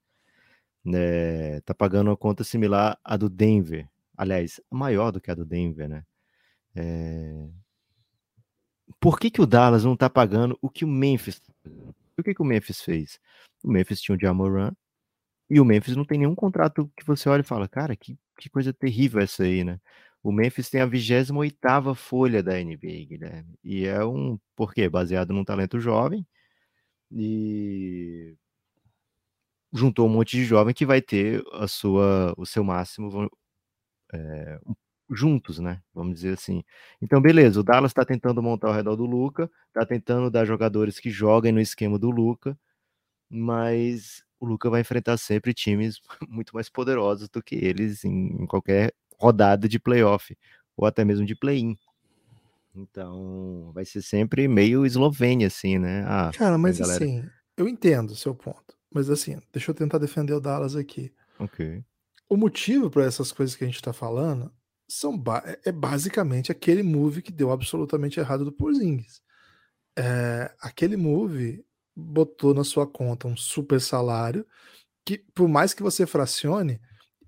[0.94, 5.44] É, tá pagando uma conta similar à do Denver, aliás, maior do que a do
[5.44, 6.04] Denver, né?
[6.74, 7.48] É...
[9.00, 11.40] Por que, que o Dallas não tá pagando o que o Memphis?
[11.40, 11.52] Tá
[12.18, 13.20] o que, que o Memphis fez?
[13.62, 14.72] O Memphis tinha o Jamoran,
[15.48, 18.50] e o Memphis não tem nenhum contrato que você olha e fala, cara, que, que
[18.50, 19.80] coisa terrível essa aí, né?
[20.22, 23.54] O Memphis tem a 28ª folha da NBA, Guilherme.
[23.62, 24.88] E é um, por quê?
[24.88, 26.26] Baseado num talento jovem
[27.12, 28.36] e
[29.72, 33.30] juntou um monte de jovem que vai ter a sua, o seu máximo
[34.12, 34.58] é,
[35.10, 35.82] juntos, né?
[35.94, 36.64] Vamos dizer assim.
[37.00, 40.98] Então, beleza, o Dallas está tentando montar ao redor do Luca, está tentando dar jogadores
[40.98, 42.58] que joguem no esquema do Luca,
[43.30, 48.92] mas o Luca vai enfrentar sempre times muito mais poderosos do que eles em, qualquer
[49.18, 50.36] rodada de playoff.
[50.76, 51.76] ou até mesmo de play-in.
[52.74, 56.04] Então, vai ser sempre meio Eslovênia, assim, né?
[56.06, 57.02] Ah, Cara, mas galera...
[57.02, 57.24] assim,
[57.56, 58.76] eu entendo o seu ponto.
[58.92, 61.12] Mas assim, deixa eu tentar defender o Dallas aqui.
[61.38, 61.84] Ok.
[62.28, 64.50] O motivo para essas coisas que a gente tá falando
[64.88, 69.20] são ba é, é basicamente aquele move que deu absolutamente errado do Porzingis.
[69.98, 71.64] É, aquele move
[71.96, 74.46] botou na sua conta um super salário
[75.04, 76.80] que, por mais que você fracione,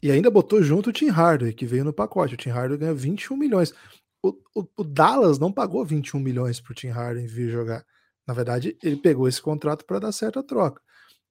[0.02, 2.34] e ainda botou junto o Tim Hardaway, que veio no pacote.
[2.34, 3.72] O Tim Hardaway ganha 21 milhões.
[4.22, 7.84] O, o, o Dallas não pagou 21 milhões pro Tim Hardaway vir jogar.
[8.26, 10.82] Na verdade, ele pegou esse contrato para dar certa troca.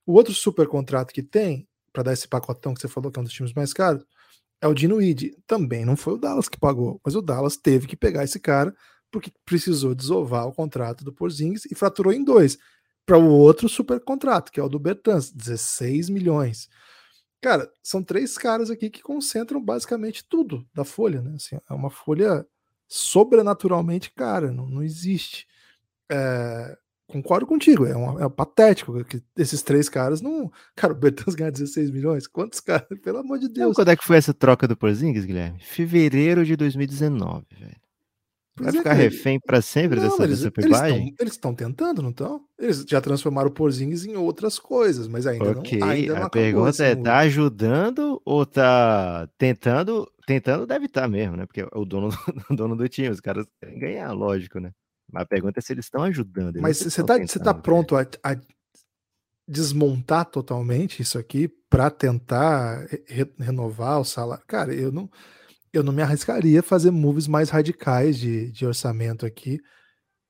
[0.05, 3.21] O outro super contrato que tem, para dar esse pacotão que você falou que é
[3.21, 4.03] um dos times mais caros,
[4.61, 4.97] é o Dino.
[5.45, 8.75] Também não foi o Dallas que pagou, mas o Dallas teve que pegar esse cara
[9.11, 12.57] porque precisou desovar o contrato do Porzingis e fraturou em dois
[13.07, 16.67] para o outro super contrato, que é o do Bertans, 16 milhões.
[17.41, 21.35] Cara, são três caras aqui que concentram basicamente tudo da folha, né?
[21.35, 22.45] Assim, é uma folha
[22.85, 25.47] sobrenaturalmente cara, não, não existe.
[26.11, 26.77] É,
[27.07, 30.51] concordo contigo, é, um, é patético que esses três caras não.
[30.75, 32.27] Cara, o Bertans ganha 16 milhões?
[32.27, 32.87] Quantos caras?
[33.01, 33.69] Pelo amor de Deus.
[33.69, 35.61] Não, quando é que foi essa troca do Porzingis, Guilherme?
[35.61, 37.86] Fevereiro de 2019, velho.
[38.59, 42.41] Vai ficar é, refém para sempre não, dessa, eles, dessa Eles estão tentando, não estão?
[42.57, 45.79] Eles já transformaram o Porzingis em outras coisas, mas ainda okay.
[45.79, 45.87] não.
[45.87, 50.11] Ainda a não pergunta é: tá ajudando ou tá tentando?
[50.25, 51.45] Tentando deve estar tá mesmo, né?
[51.45, 52.09] Porque é o dono,
[52.49, 54.71] o dono do time, os caras querem ganhar, lógico, né?
[55.11, 56.59] Mas a pergunta é se eles estão ajudando.
[56.59, 58.35] Mas você tá, você tá pronto a, a
[59.47, 64.43] desmontar totalmente isso aqui para tentar re renovar o salário?
[64.47, 65.09] Cara, eu não
[65.73, 69.59] eu não me arriscaria fazer moves mais radicais de, de orçamento aqui,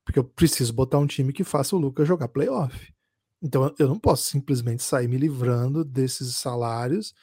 [0.06, 2.94] porque eu preciso botar um time que faça o Lucas jogar playoff.
[3.42, 7.14] Então eu não posso simplesmente sair me livrando desses salários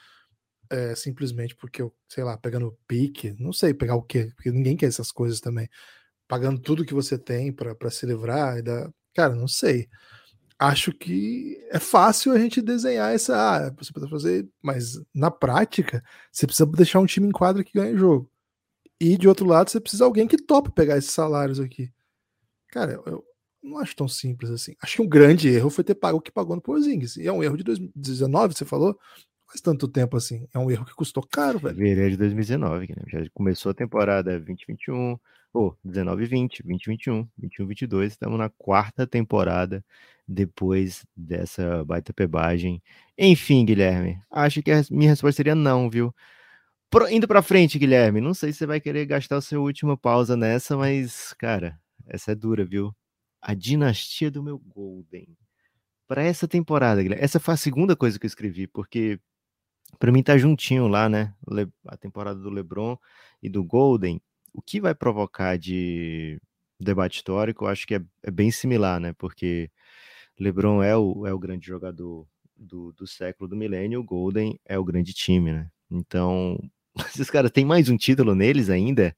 [0.70, 4.76] é, simplesmente porque eu, sei lá, pegando pique, não sei pegar o quê, porque ninguém
[4.76, 5.68] quer essas coisas também.
[6.28, 8.90] Pagando tudo que você tem para se livrar, e da...
[9.14, 9.88] cara, não sei
[10.58, 13.36] acho que é fácil a gente desenhar essa.
[13.36, 17.72] Ah, você precisa fazer, mas na prática, você precisa deixar um time em quadra que
[17.78, 18.30] ganhe jogo.
[19.00, 21.92] E de outro lado, você precisa de alguém que tope pegar esses salários aqui.
[22.68, 23.24] Cara, eu
[23.62, 24.74] não acho tão simples assim.
[24.80, 27.16] Acho que um grande erro foi ter pago o que pagou no Porzingis.
[27.16, 28.98] E é um erro de 2019, você falou?
[29.46, 30.46] Faz tanto tempo assim.
[30.54, 31.76] É um erro que custou caro, velho.
[31.76, 33.02] Fevereiro de 2019, né?
[33.06, 35.18] já começou a temporada 2021,
[35.52, 39.84] ou 19 20, 2021, 21 22, estamos na quarta temporada
[40.26, 42.82] depois dessa baita pebagem.
[43.18, 46.14] Enfim, Guilherme, acho que a minha resposta seria não, viu?
[46.90, 49.96] Pro, indo para frente, Guilherme, não sei se você vai querer gastar o seu última
[49.96, 52.94] pausa nessa, mas, cara, essa é dura, viu?
[53.42, 55.26] A dinastia do meu Golden.
[56.06, 59.18] Para essa temporada, Guilherme, essa foi a segunda coisa que eu escrevi, porque
[59.98, 61.34] para mim tá juntinho lá, né?
[61.86, 62.96] A temporada do LeBron
[63.42, 64.20] e do Golden.
[64.52, 66.40] O que vai provocar de
[66.78, 69.12] debate histórico, eu acho que é, é bem similar, né?
[69.14, 69.70] Porque
[70.38, 72.26] LeBron é o, é o grande jogador
[72.56, 75.68] do, do século do milênio, o Golden é o grande time, né?
[75.90, 76.58] Então,
[77.06, 79.14] esses caras têm mais um título neles ainda.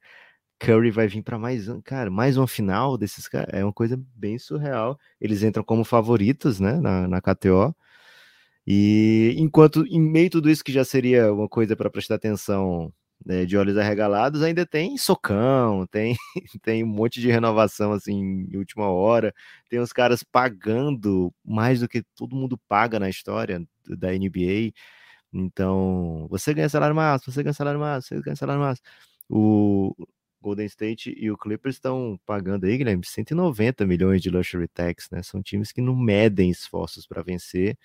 [0.58, 3.50] Curry vai vir para mais um, cara, mais uma final desses caras.
[3.52, 4.98] É uma coisa bem surreal.
[5.20, 7.74] Eles entram como favoritos, né, na, na KTO.
[8.66, 12.92] E enquanto em meio tudo isso que já seria uma coisa para prestar atenção
[13.24, 16.16] né, de olhos arregalados, ainda tem socão, tem,
[16.62, 19.34] tem um monte de renovação assim em última hora,
[19.68, 24.72] tem os caras pagando mais do que todo mundo paga na história da NBA.
[25.32, 28.86] Então, você ganha salário máximo, você ganha salário máximo, você ganha salário máximo.
[29.28, 29.94] O
[30.40, 35.22] Golden State e o Clippers estão pagando aí, Guilherme, 190 milhões de luxury tax, né?
[35.22, 37.76] São times que não medem esforços para vencer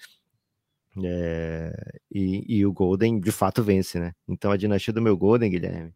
[1.04, 4.14] é, e, e, o Golden de fato vence, né?
[4.28, 5.94] Então a dinastia do meu Golden, Guilherme,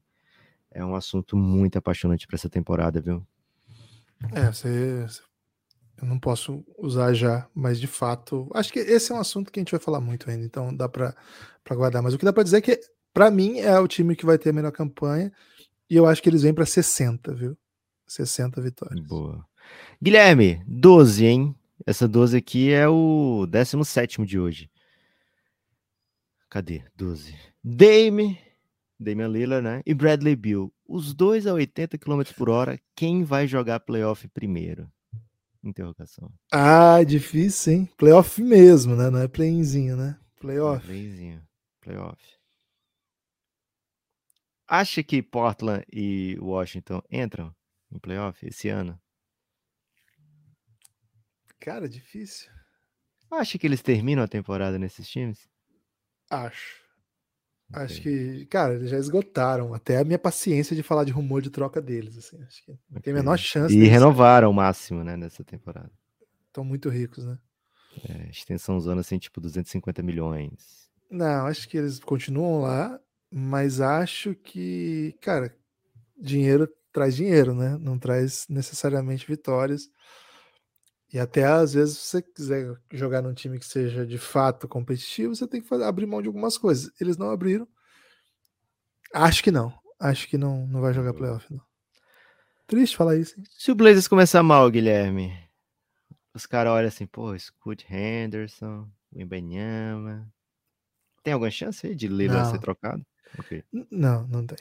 [0.72, 3.26] é um assunto muito apaixonante para essa temporada, viu?
[4.34, 5.06] É, você,
[6.02, 9.60] eu não posso usar já, mas de fato, acho que esse é um assunto que
[9.60, 11.16] a gente vai falar muito ainda, então dá para
[11.72, 12.02] guardar.
[12.02, 12.80] Mas o que dá para dizer é que,
[13.14, 15.32] para mim, é o time que vai ter a melhor campanha
[15.90, 17.58] e eu acho que eles vêm para 60, viu?
[18.08, 19.08] 60 vitórias.
[19.08, 19.46] Boa.
[20.02, 21.56] Guilherme, 12, hein?
[21.86, 24.70] Essa 12 aqui é o 17 de hoje.
[26.50, 26.84] Cadê?
[26.96, 27.36] 12.
[27.64, 28.40] Dame,
[29.00, 29.82] Damian Lillard, né?
[29.86, 30.74] E Bradley Bill.
[30.88, 32.80] Os dois a 80 km por hora.
[32.96, 34.90] Quem vai jogar playoff primeiro?
[35.64, 36.32] Interrogação.
[36.52, 37.90] Ah, difícil, hein?
[37.98, 39.10] Playoff mesmo, né?
[39.10, 40.18] Não é playzinho, né?
[40.40, 40.86] Playoff.
[40.86, 41.42] Playzinho.
[41.82, 42.22] Playoff.
[44.68, 47.54] Acha que Portland e Washington entram
[47.92, 49.00] em playoff esse ano?
[51.60, 52.52] Cara, difícil.
[53.32, 55.48] Acha que eles terminam a temporada nesses times?
[56.30, 56.86] Acho.
[57.74, 58.04] Acho Ok.
[58.04, 61.82] que, cara, eles já esgotaram até a minha paciência de falar de rumor de troca
[61.82, 62.18] deles.
[62.18, 63.74] Assim, acho que não tem a menor chance.
[63.74, 65.92] E deles renovaram o máximo, né, nessa temporada.
[66.48, 67.38] Estão muito ricos, né?
[68.08, 70.90] É, extensão zona assim, tipo 250 milhões.
[71.10, 73.00] Não, acho que eles continuam lá,
[73.32, 75.56] mas acho que, cara,
[76.18, 77.78] dinheiro traz dinheiro, né?
[77.80, 79.90] Não traz necessariamente vitórias.
[81.16, 85.34] E até às vezes, se você quiser jogar num time que seja de fato competitivo,
[85.34, 86.92] você tem que fazer- abrir mão de algumas coisas.
[87.00, 87.66] Eles não abriram.
[89.14, 89.74] Acho que não.
[89.98, 91.62] Acho que não, não vai jogar playoff, não.
[92.68, 93.46] Triste falar isso, hein?
[93.50, 95.32] Se o Blazers começar mal, Guilherme,
[96.34, 98.86] os caras olham assim, pô, Scoot Henderson,
[99.16, 100.28] Wembanyama.
[101.24, 102.52] Tem alguma chance aí de Não.
[102.52, 103.06] ser trocado?
[103.40, 103.64] Ok.
[103.72, 104.58] N- Não, não tem.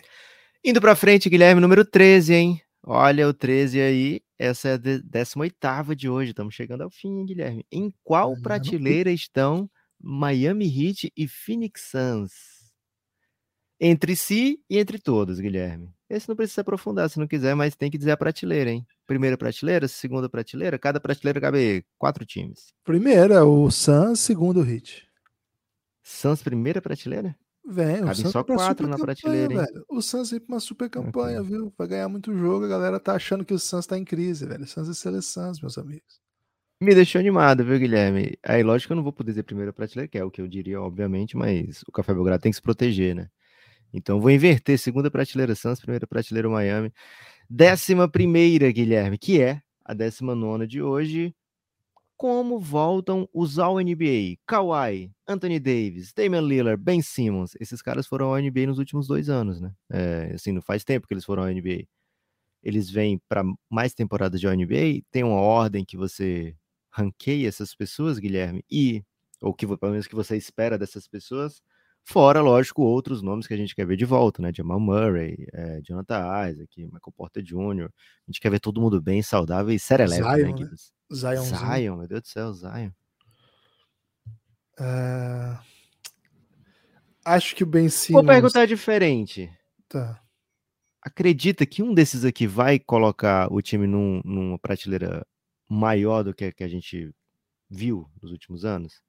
[0.65, 2.63] Indo pra frente, Guilherme, número 13, hein?
[2.81, 7.25] Olha o 13 aí, essa é a de- 18ª de hoje, estamos chegando ao fim,
[7.25, 7.65] Guilherme.
[7.71, 9.71] Em qual prateleira estão
[10.01, 12.33] Miami Heat e Phoenix Suns?
[13.81, 15.93] Entre si e entre todos, Guilherme.
[16.09, 18.87] Esse não precisa aprofundar se não quiser, mas tem que dizer a prateleira, hein?
[19.07, 22.73] Primeira prateleira, segunda prateleira, cada prateleira cabe quatro times.
[22.85, 25.09] Primeira, o Suns, segundo o Hit.
[26.03, 27.37] Suns, primeira prateleira?
[27.67, 29.85] Vem, o Cabem Suns só quatro na prateleira, velho.
[29.89, 31.73] O Suns vem pra uma super campanha, viu?
[31.79, 32.67] Vai ganhar muito jogo.
[32.67, 34.65] A galera tá achando que o Suns tá em crise, velho.
[34.65, 36.21] O Suns é seleção, meus amigos.
[36.81, 38.37] Me deixou animado, viu, Guilherme?
[38.43, 40.47] Aí, lógico que eu não vou poder dizer primeira prateleira, que é o que eu
[40.47, 43.29] diria, obviamente, mas o Café Belgrado tem que se proteger, né?
[43.93, 44.79] Então, vou inverter.
[44.79, 46.93] Segunda prateleira Suns, primeira prateleira Miami.
[47.49, 51.35] Décima primeira, Guilherme, que é a décima nona de hoje.
[52.25, 54.39] Como voltam os All-NBA?
[54.47, 57.55] Kawhi, Anthony Davis, Damian Lillard, Ben Simmons.
[57.61, 59.75] Esses caras foram ao NBA nos últimos dois anos, né?
[59.93, 61.85] É, assim, não faz tempo que eles foram ao NBA.
[62.63, 66.57] Eles vêm para mais temporadas de NBA, tem uma ordem que você
[66.91, 69.05] ranqueia essas pessoas, Guilherme, e
[69.39, 71.61] ou que pelo menos que você espera dessas pessoas,
[72.05, 74.53] fora, lógico, outros nomes que a gente quer ver de volta, né?
[74.55, 77.87] Jamal Murray, eh, Jonathan Isaac, Michael Porter Jr.
[77.87, 80.57] A gente quer ver todo mundo bem, saudável e serelepe, né, Zion, né?
[80.59, 80.93] Gibbs?
[81.13, 81.59] Zionzinho.
[81.59, 82.91] Zion, meu Deus do céu, Zion.
[84.79, 85.61] Ah,
[87.25, 88.27] Acho que o Ben Vou Simmons...
[88.27, 89.51] perguntar diferente.
[89.89, 90.21] Tá.
[91.01, 95.27] Acredita que um desses aqui vai colocar o time num- numa prateleira
[95.69, 97.11] maior do que a que a gente
[97.71, 99.01] viu nos últimos anos?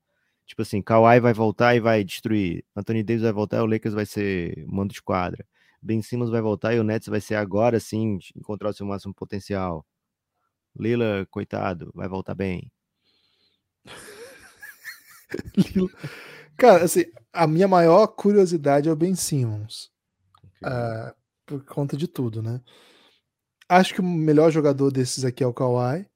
[0.45, 2.63] Tipo assim, Kawhi vai voltar e vai destruir.
[2.75, 5.45] Anthony Davis vai voltar e o Lakers vai ser mando de quadra.
[5.81, 9.13] Ben Simmons vai voltar e o Nets vai ser agora sim encontrar o seu máximo
[9.13, 9.85] potencial.
[10.77, 12.71] Lila, coitado, vai voltar bem.
[16.57, 19.91] Cara, assim, a minha maior curiosidade é o Ben Simmons.
[20.63, 21.13] ah,
[21.45, 22.61] por conta de tudo, né?
[23.69, 26.07] Acho que o melhor jogador desses aqui é o Kawhi.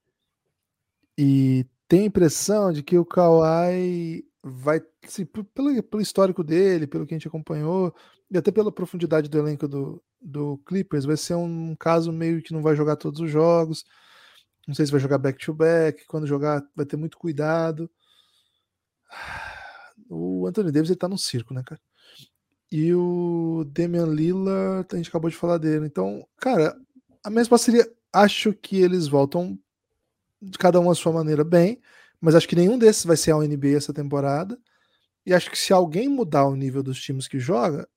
[1.18, 7.06] E tem a impressão de que o Kawhi vai, assim, pelo, pelo histórico dele, pelo
[7.06, 7.94] que a gente acompanhou,
[8.30, 12.54] e até pela profundidade do elenco do, do Clippers, vai ser um caso meio que
[12.54, 13.84] não vai jogar todos os jogos.
[14.68, 16.06] Não sei se vai jogar back-to-back.
[16.06, 17.90] Quando jogar, vai ter muito cuidado.
[20.08, 21.82] O Anthony Davis ele tá no circo, né, cara?
[22.72, 25.88] E o Damian Lillard, a gente acabou de falar dele.
[25.88, 26.76] Então, cara,
[27.24, 29.58] a minha resposta seria: acho que eles voltam
[30.58, 31.82] cada um à sua maneira bem,
[32.20, 34.58] mas acho que nenhum desses vai ser ao NBA essa temporada.
[35.26, 37.88] E acho que se alguém mudar o nível dos times que joga,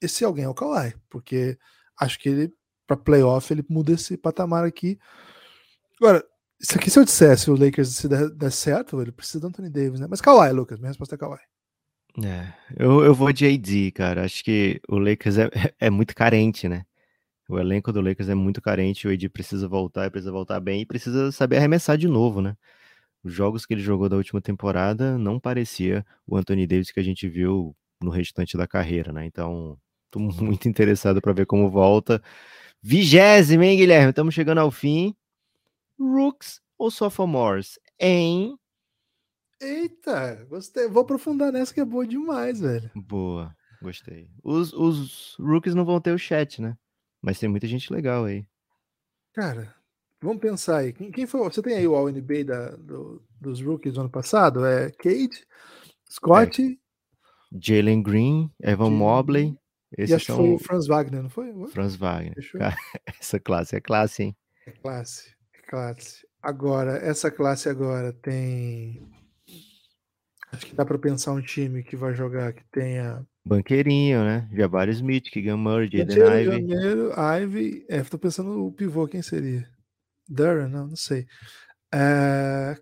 [0.00, 1.58] esse alguém é o Kawhi, porque
[1.98, 2.54] acho que ele,
[2.86, 4.98] para playoff, ele muda esse patamar aqui.
[6.00, 6.24] Agora,
[6.60, 9.70] isso aqui, se eu dissesse o Lakers se der, der certo, ele precisa do Anthony
[9.70, 10.06] Davis, né?
[10.08, 11.40] Mas Kawhi, Lucas, minha resposta é Kawhi.
[12.24, 14.24] É, eu, eu vou de AD, cara.
[14.24, 16.84] Acho que o Lakers é, é muito carente, né?
[17.48, 19.06] O elenco do Lakers é muito carente.
[19.06, 22.56] O AD precisa voltar, precisa voltar bem e precisa saber arremessar de novo, né?
[23.22, 27.02] Os jogos que ele jogou da última temporada não parecia o Anthony Davis que a
[27.02, 29.26] gente viu no restante da carreira, né?
[29.26, 29.78] Então,
[30.10, 32.22] tô muito interessado para ver como volta.
[32.82, 34.10] Vigésimo, hein, Guilherme?
[34.10, 35.14] Estamos chegando ao fim.
[35.98, 37.78] Rooks ou Sophomores?
[37.98, 38.56] Em.
[39.60, 40.86] Eita, gostei.
[40.86, 42.90] Vou aprofundar nessa que é boa demais, velho.
[42.94, 44.28] Boa, gostei.
[44.42, 46.76] Os, os rookies não vão ter o chat, né?
[47.26, 48.46] Mas tem muita gente legal aí.
[49.34, 49.74] Cara,
[50.22, 50.92] vamos pensar aí.
[50.92, 51.42] Quem, quem foi?
[51.42, 54.64] Você tem aí o All-NBA da, do- dos rookies do ano passado?
[54.64, 55.44] É Kate,
[56.08, 56.78] Scott
[57.52, 59.58] Jalen Green, Evan Mobley.
[59.98, 61.52] e Esses acho que são foi o Franz Wagner, não foi?
[61.66, 62.34] Franz Wagner.
[62.52, 62.76] Cara,
[63.20, 64.36] essa classe é classe, hein?
[64.64, 66.24] É classe, é classe.
[66.40, 69.02] Agora, essa classe agora tem.
[70.52, 73.26] Acho que dá pra pensar um time que vai jogar que tenha.
[73.46, 74.48] Banqueirinho, né?
[74.52, 76.68] Jabari Smith, Keegan Murray, Jaden Ivey.
[76.68, 77.86] Janeiro, Ivy.
[77.88, 79.68] É, tô pensando o pivô, quem seria?
[80.28, 81.26] Duran, não, não sei.
[81.94, 82.76] É,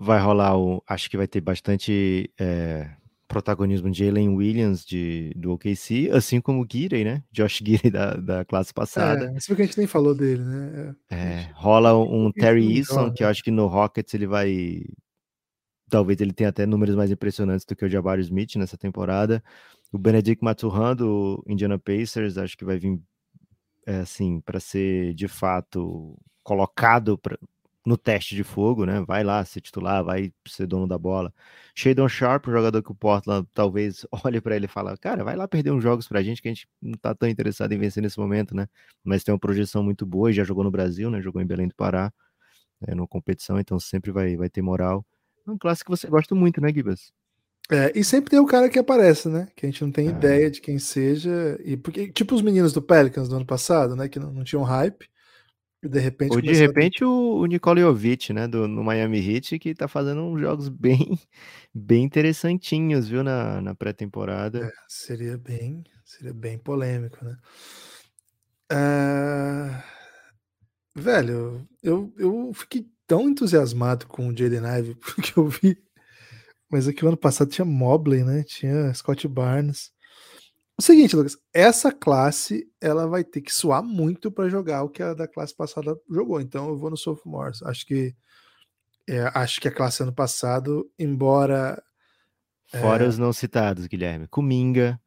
[0.00, 0.80] Vai rolar o.
[0.86, 2.88] Acho que vai ter bastante é,
[3.26, 7.24] protagonismo de Jalen Williams de, do OKC, assim como o Gidey, né?
[7.32, 9.32] Josh Gidey da, da classe passada.
[9.32, 10.94] É, isso que a gente nem falou dele, né?
[11.10, 14.84] É, rola um Terry Eason, que eu acho que no Rockets ele vai.
[15.88, 19.42] Talvez ele tenha até números mais impressionantes do que o Jabari Smith nessa temporada.
[19.92, 23.00] O Benedict Maturhan do Indiana Pacers, acho que vai vir
[23.86, 27.38] é, assim para ser de fato colocado pra,
[27.88, 29.00] no teste de fogo, né?
[29.06, 31.32] Vai lá ser titular, vai ser dono da bola.
[31.74, 35.34] Shadon Sharp, um jogador que o Portland talvez olhe para ele e fale, cara, vai
[35.36, 38.02] lá perder uns jogos pra gente que a gente não tá tão interessado em vencer
[38.02, 38.68] nesse momento, né?
[39.02, 41.22] Mas tem uma projeção muito boa, já jogou no Brasil, né?
[41.22, 42.12] Jogou em Belém do Pará,
[42.86, 45.04] é, numa competição, então sempre vai, vai ter moral.
[45.48, 47.10] É um clássico que você gosta muito, né, Gibas?
[47.70, 49.48] É, e sempre tem o cara que aparece, né?
[49.56, 50.10] Que a gente não tem é.
[50.10, 51.58] ideia de quem seja.
[51.64, 54.08] E porque, tipo os meninos do Pelicans do ano passado, né?
[54.08, 55.08] Que não, não tinham hype.
[55.82, 56.34] E de repente.
[56.34, 57.06] Ou de repente a...
[57.06, 58.46] o, o Nicole Jovic, né?
[58.46, 61.18] Do, no Miami Heat, que tá fazendo uns jogos bem,
[61.74, 63.22] bem interessantinhos, viu?
[63.22, 64.66] Na, na pré-temporada.
[64.66, 65.84] É, seria bem.
[66.04, 67.36] Seria bem polêmico, né?
[68.72, 69.98] Uh...
[70.94, 75.76] Velho, eu, eu fiquei tão entusiasmado com o Jaden Ive porque eu vi
[76.70, 78.42] mas aqui o ano passado tinha Mobley, né?
[78.42, 79.90] Tinha Scott Barnes.
[80.78, 85.02] O seguinte, Lucas, essa classe ela vai ter que suar muito para jogar o que
[85.02, 86.40] a da classe passada jogou.
[86.40, 87.62] Então eu vou no sophomores.
[87.62, 88.14] Acho que
[89.08, 91.82] é, acho que a classe ano passado, embora
[92.66, 93.08] fora é...
[93.08, 95.00] os não citados, Guilherme, Kuminga,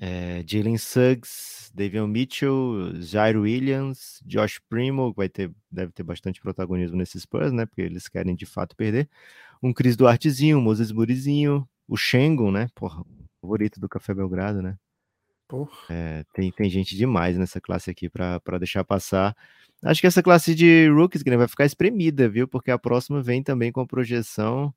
[0.00, 6.96] é, Jalen Suggs, Davion Mitchell, Jairo Williams, Josh Primo, vai ter deve ter bastante protagonismo
[6.96, 7.66] nesses Spurs, né?
[7.66, 9.08] Porque eles querem de fato perder
[9.62, 12.68] um Cris Duartezinho, um Moses Murizinho, o Shengon, né?
[12.74, 13.04] Porra,
[13.40, 14.76] favorito do Café Belgrado, né?
[15.90, 19.36] É, tem, tem gente demais nessa classe aqui para deixar passar.
[19.84, 22.48] Acho que essa classe de rookies vai ficar espremida, viu?
[22.48, 24.72] Porque a próxima vem também com a projeção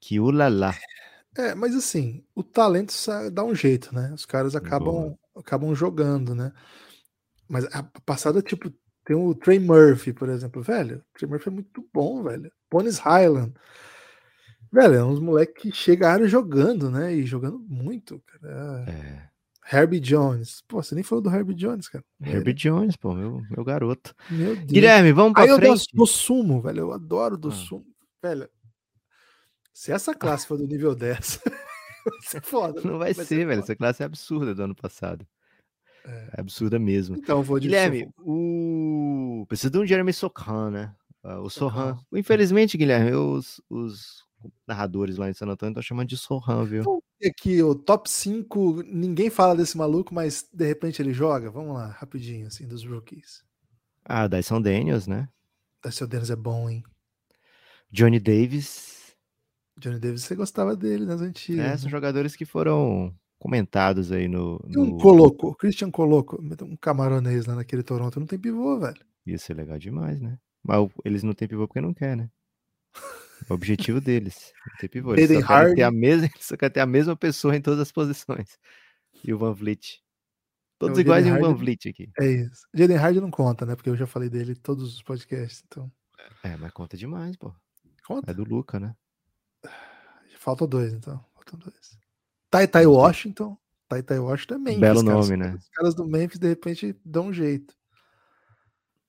[0.00, 0.74] que ulala.
[1.36, 2.92] É, mas assim, o talento
[3.32, 4.12] dá um jeito, né?
[4.14, 6.52] Os caras acabam, acabam jogando, né?
[7.48, 8.72] Mas a passada, tipo,
[9.04, 10.98] tem o Trey Murphy, por exemplo, velho.
[10.98, 12.50] O Trey Murphy é muito bom, velho.
[12.70, 13.52] Bonis Highland.
[14.72, 17.14] Velho, é uns moleques que chegaram jogando, né?
[17.14, 18.84] E jogando muito, cara.
[18.88, 19.34] É.
[19.72, 20.62] Herbie Jones.
[20.66, 22.04] Pô, você nem falou do Herbie Jones, cara.
[22.20, 22.54] Herbie é.
[22.54, 24.14] Jones, pô, meu, meu garoto.
[24.30, 24.66] Meu Deus.
[24.66, 25.86] Guilherme, vamos pra Aí frente.
[25.92, 26.80] eu do sumo, velho.
[26.80, 27.52] Eu adoro do ah.
[27.52, 27.86] sumo.
[28.22, 28.48] Velho,
[29.74, 31.40] se essa classe for do nível 10,
[32.06, 32.80] vai ser foda.
[32.82, 33.60] Não vai, vai ser, ser velho.
[33.60, 35.26] Essa classe é absurda do ano passado.
[36.06, 37.16] É, é absurda mesmo.
[37.16, 39.44] Então, vou de Guilherme, o...
[39.48, 40.94] precisa de um Jeremy Sohan, né?
[41.24, 41.98] Ah, o Sohan.
[42.12, 44.22] Infelizmente, Guilherme, os, os
[44.66, 47.02] narradores lá em San Antônio estão chamando de Sohan, viu?
[47.26, 51.50] Aqui, o top 5, ninguém fala desse maluco, mas de repente ele joga.
[51.50, 53.42] Vamos lá, rapidinho, assim, dos rookies.
[54.04, 55.28] Ah, Dyson Daniels, né?
[55.82, 56.84] Dyson Daniels é bom, hein?
[57.90, 59.03] Johnny Davis.
[59.78, 61.64] Johnny Davis, você gostava dele nas antigas.
[61.64, 61.90] É, são né?
[61.90, 64.58] jogadores que foram comentados aí no.
[64.68, 64.82] no...
[64.82, 69.04] Um Coloco, Christian Coloco, um camaronês lá naquele Toronto, não tem pivô, velho.
[69.26, 70.38] Ia ser legal demais, né?
[70.62, 72.30] Mas eles não têm pivô porque não quer, né?
[73.48, 74.52] O objetivo deles.
[74.78, 75.14] Ter pivô.
[75.14, 77.92] Eles só, querem ter a mesma, só quer ter a mesma pessoa em todas as
[77.92, 78.58] posições.
[79.22, 80.02] E o Van Vliet.
[80.78, 82.10] Todos é, iguais em um Van Vliet aqui.
[82.18, 82.66] É isso.
[82.74, 83.76] Jaden Hard não conta, né?
[83.76, 85.90] Porque eu já falei dele em todos os podcasts, então.
[86.42, 87.54] É, mas conta demais, pô.
[88.06, 88.30] Conta.
[88.30, 88.94] É do Luca, né?
[90.44, 91.24] Faltam dois, então.
[91.34, 91.98] Faltam dois.
[92.50, 93.56] Tai Tai Washington.
[93.88, 94.78] Tai Tai Washington também.
[94.78, 95.54] Belo nome, caras, né?
[95.54, 97.74] Os caras do Memphis, de repente, dão um jeito.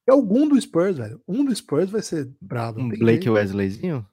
[0.08, 1.22] É algum do Spurs, velho.
[1.28, 2.80] Um do Spurs vai ser brabo.
[2.80, 3.34] Um Blake jeito.
[3.34, 4.08] Wesleyzinho?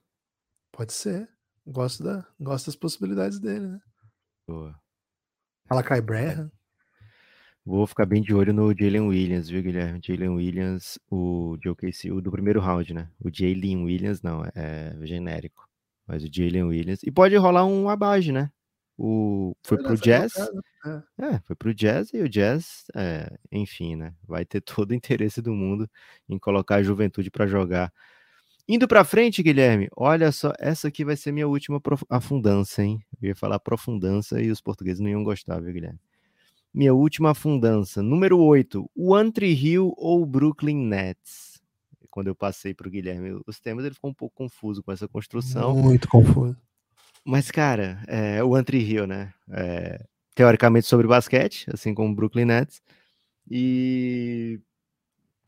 [0.69, 1.29] Pode ser.
[1.65, 3.79] Gosto, da, gosto das possibilidades dele, né?
[4.45, 4.77] Boa.
[5.69, 6.51] Malakai Braham.
[7.65, 10.01] Vou ficar bem de olho no Jalen Williams, viu, Guilherme?
[10.05, 13.09] Jalen Williams, o de OKC, o do primeiro round, né?
[13.23, 15.65] O Jalen Williams, não, é genérico.
[16.13, 17.01] Mas o Jalen Williams.
[17.03, 18.51] E pode rolar um abage, né?
[18.95, 20.33] O, foi pro Jazz.
[20.85, 21.01] Né?
[21.17, 21.25] É.
[21.25, 21.39] é.
[21.39, 24.13] foi pro Jazz e o Jazz, é, enfim, né?
[24.27, 25.89] Vai ter todo o interesse do mundo
[26.29, 27.91] em colocar a juventude para jogar
[28.65, 33.03] Indo para frente, Guilherme, olha só, essa aqui vai ser minha última afundança, hein?
[33.21, 35.99] Eu ia falar profundança e os portugueses não iam gostar, viu, Guilherme?
[36.73, 41.52] Minha última afundança, número 8, o Antry Hill ou Brooklyn Nets?
[42.13, 45.07] Quando eu passei para o Guilherme os temas, ele ficou um pouco confuso com essa
[45.07, 45.75] construção.
[45.75, 46.55] Muito confuso.
[47.25, 49.33] Mas, cara, é, o Antry Hill, né?
[49.49, 49.99] É,
[50.35, 52.83] teoricamente sobre basquete, assim como o Brooklyn Nets.
[53.49, 54.61] E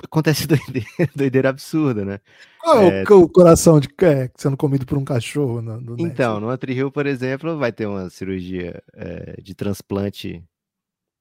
[0.03, 2.20] acontece doideira, doideira absurda, né?
[2.59, 5.61] Qual é, é o coração de é, sendo comido por um cachorro?
[5.61, 10.43] No, no então, no Antri por exemplo, vai ter uma cirurgia é, de transplante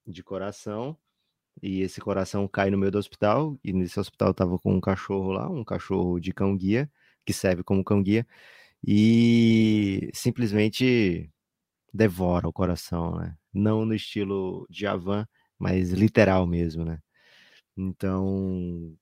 [0.07, 0.97] de coração
[1.63, 5.33] e esse coração cai no meio do hospital e nesse hospital tava com um cachorro
[5.33, 6.91] lá, um cachorro de cão guia
[7.25, 8.27] que serve como cão guia
[8.87, 11.31] e simplesmente
[11.93, 13.37] devora o coração, né?
[13.53, 15.27] Não no estilo Javan,
[15.59, 16.99] mas literal mesmo, né?
[17.77, 18.97] Então,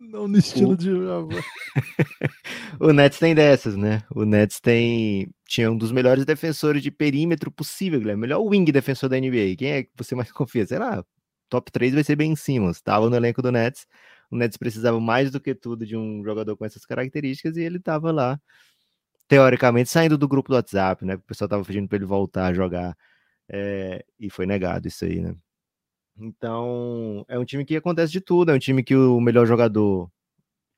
[0.00, 0.76] não no estilo o...
[0.76, 1.28] de Javan.
[2.80, 4.02] o Nets tem dessas, né?
[4.10, 8.22] O Nets tem tinha um dos melhores defensores de perímetro possível, Guilherme.
[8.22, 9.56] Melhor wing defensor da NBA.
[9.56, 10.66] Quem é que você mais confia?
[10.66, 11.04] Sei lá,
[11.48, 12.70] top 3 vai ser bem em cima.
[12.70, 13.86] Estava no elenco do Nets.
[14.30, 17.78] O Nets precisava mais do que tudo de um jogador com essas características e ele
[17.78, 18.40] estava lá,
[19.28, 21.16] teoricamente, saindo do grupo do WhatsApp, né?
[21.16, 22.96] O pessoal estava pedindo para ele voltar a jogar.
[23.50, 24.04] É...
[24.20, 25.34] e foi negado isso aí, né?
[26.18, 30.10] Então, é um time que acontece de tudo, é um time que o melhor jogador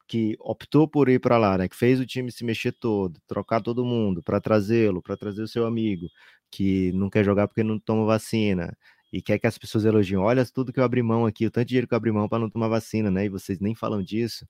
[0.07, 3.61] que optou por ir para lá, né, que fez o time se mexer todo, trocar
[3.63, 6.09] todo mundo para trazê-lo, para trazer o seu amigo,
[6.51, 8.77] que não quer jogar porque não toma vacina
[9.13, 10.19] e quer que as pessoas elogiem.
[10.19, 12.29] Olha tudo que eu abri mão aqui, o tanto de dinheiro que eu abri mão
[12.29, 13.25] para não tomar vacina, né?
[13.25, 14.47] E vocês nem falam disso.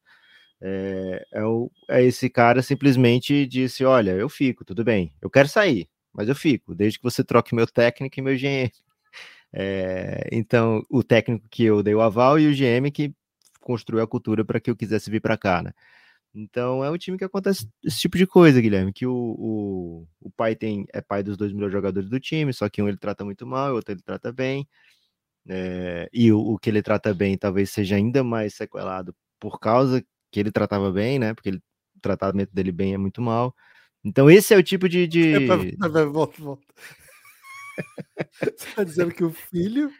[0.61, 5.49] É, é, o, é esse cara simplesmente disse: Olha, eu fico, tudo bem, eu quero
[5.49, 8.71] sair, mas eu fico, desde que você troque meu técnico e meu GM.
[9.53, 13.15] É, então, o técnico que eu dei o aval e o GM que
[13.61, 15.73] construiu a cultura para que eu quisesse vir para cá, né?
[16.35, 20.31] Então é um time que acontece esse tipo de coisa, Guilherme, que o, o, o
[20.31, 23.25] pai tem é pai dos dois melhores jogadores do time, só que um ele trata
[23.25, 24.69] muito mal, o outro ele trata bem,
[25.49, 30.05] é, e o, o, que ele trata bem talvez seja ainda mais sequelado por causa
[30.31, 31.35] que ele tratava bem, né?
[31.35, 31.59] Porque ele,
[31.97, 33.55] o tratamento dele bem é muito mal.
[34.05, 35.35] Então esse é o tipo de, de...
[36.13, 36.63] Volta, volta.
[38.57, 39.91] Você tá dizendo que o filho.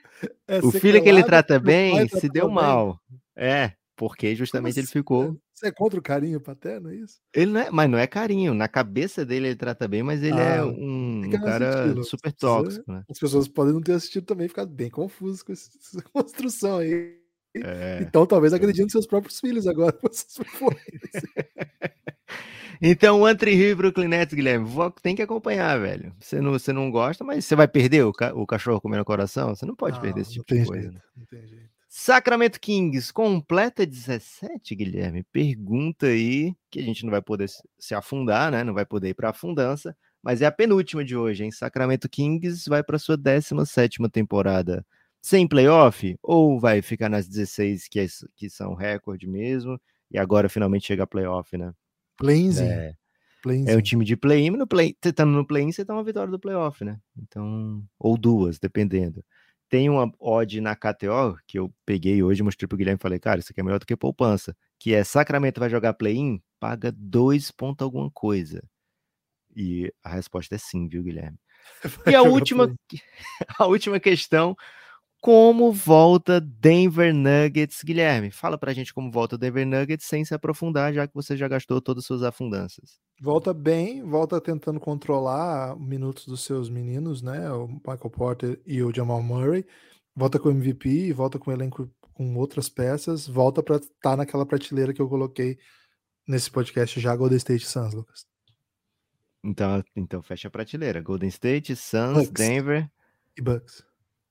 [0.47, 2.55] É o filho que ele trata bem se deu bem.
[2.55, 3.01] mal.
[3.35, 5.39] É, porque justamente ele ficou.
[5.61, 7.21] Você é contra o carinho paterno, é isso?
[7.35, 8.55] Ele não é, mas não é carinho.
[8.55, 12.33] Na cabeça dele ele trata bem, mas ele é ah, é um, um cara super
[12.33, 13.05] tóxico, né?
[13.11, 17.15] As pessoas podem não ter assistido também ficar bem confusos com essa construção aí.
[17.55, 19.95] É, então talvez agredindo seus próprios filhos agora.
[22.83, 24.67] Então, o Antri Rio e Brooklyn Nets, Guilherme,
[25.03, 26.15] tem que acompanhar, velho.
[26.19, 29.05] Você não, você não gosta, mas você vai perder o, ca o cachorro comendo o
[29.05, 29.55] coração?
[29.55, 30.83] Você não pode não, perder esse tipo de coisa.
[30.85, 31.01] Jeito, né?
[31.15, 31.80] Não tem jeito.
[31.93, 35.25] Sacramento Kings completa 17, Guilherme?
[35.25, 38.63] Pergunta aí que a gente não vai poder se afundar, né?
[38.63, 41.51] Não vai poder ir para a fundança, mas é a penúltima de hoje, hein?
[41.51, 44.87] Sacramento Kings vai para sua 17 temporada
[45.21, 49.77] sem playoff ou vai ficar nas 16 que, é, que são recorde mesmo
[50.13, 51.73] e agora finalmente chega a playoff, né?
[52.17, 52.71] Playzinho.
[52.71, 52.95] É,
[53.73, 56.31] é um time de play-in, no play, você tá no play-in, você tá uma vitória
[56.31, 57.01] do playoff, né?
[57.19, 59.25] Então, ou duas, dependendo.
[59.71, 63.39] Tem uma odd na KTO que eu peguei hoje, mostrei pro Guilherme e falei, cara,
[63.39, 67.53] isso aqui é melhor do que poupança, que é Sacramento vai jogar play-in, paga dois
[67.53, 68.63] pontos alguma coisa.
[69.55, 71.39] E a resposta é sim, viu, Guilherme?
[72.05, 72.73] Vai e a última,
[73.59, 74.57] a última questão
[75.21, 78.31] como volta Denver Nuggets, Guilherme?
[78.31, 81.81] Fala pra gente como volta Denver Nuggets sem se aprofundar, já que você já gastou
[81.81, 82.99] todas as suas afundanças.
[83.23, 87.53] Volta bem, volta tentando controlar minutos dos seus meninos, né?
[87.53, 89.67] O Michael Porter e o Jamal Murray.
[90.17, 94.17] Volta com o MVP, volta com o elenco com outras peças, volta para estar tá
[94.17, 95.59] naquela prateleira que eu coloquei
[96.27, 98.27] nesse podcast já, Golden State Suns, Lucas.
[99.45, 101.03] Então, então fecha a prateleira.
[101.03, 102.31] Golden State, Suns, Bucks.
[102.31, 102.91] Denver
[103.37, 103.85] e Bucks.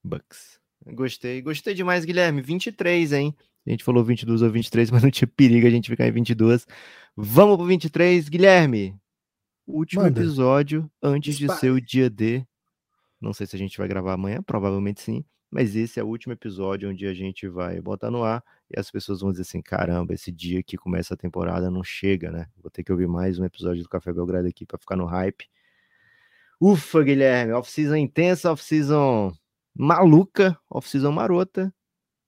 [0.03, 0.59] Bucks.
[0.87, 2.41] Gostei, gostei demais, Guilherme.
[2.41, 3.35] 23, hein?
[3.65, 6.65] A gente falou 22 ou 23, mas não tinha perigo a gente ficar em 22.
[7.15, 8.95] Vamos pro 23, Guilherme.
[9.67, 10.19] Último Manda.
[10.19, 12.45] episódio antes de ser o dia D.
[13.21, 15.23] Não sei se a gente vai gravar amanhã, provavelmente sim.
[15.51, 18.89] Mas esse é o último episódio onde a gente vai botar no ar e as
[18.89, 22.47] pessoas vão dizer assim: caramba, esse dia que começa a temporada não chega, né?
[22.61, 25.49] Vou ter que ouvir mais um episódio do Café Belgrado aqui para ficar no hype.
[26.61, 29.33] Ufa, Guilherme, off-season intensa, off-season
[29.75, 31.73] maluca, off-season marota,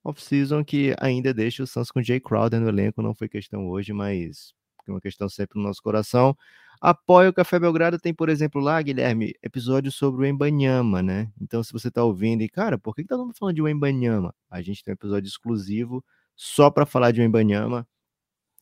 [0.04, 3.94] off-season que ainda deixa o Suns com Jay Crowder no elenco, não foi questão hoje,
[3.94, 4.54] mas
[4.88, 6.36] é uma questão sempre no nosso coração.
[6.82, 11.32] Apoia o Café Belgrado, tem, por exemplo, lá, Guilherme, episódio sobre o Embanyama, né?
[11.40, 13.62] Então, se você tá ouvindo e, cara, por que, que tá todo mundo falando de
[13.62, 14.34] o Embanyama?
[14.50, 16.04] A gente tem um episódio exclusivo
[16.36, 17.88] só para falar de o Embanyama.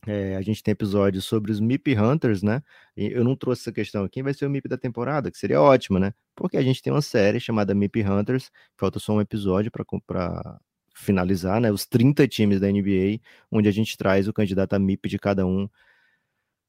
[0.06, 2.62] É, a gente tem episódios sobre os MIP Hunters, né?
[2.96, 4.08] Eu não trouxe essa questão.
[4.10, 5.32] Quem vai ser o MIP da temporada?
[5.32, 6.14] Que seria ótimo, né?
[6.36, 8.52] Porque a gente tem uma série chamada MIP Hunters.
[8.78, 9.86] Falta só um episódio para
[11.02, 11.72] finalizar, né?
[11.72, 13.20] Os 30 times da NBA,
[13.52, 15.70] onde a gente traz o candidato a MIP de cada um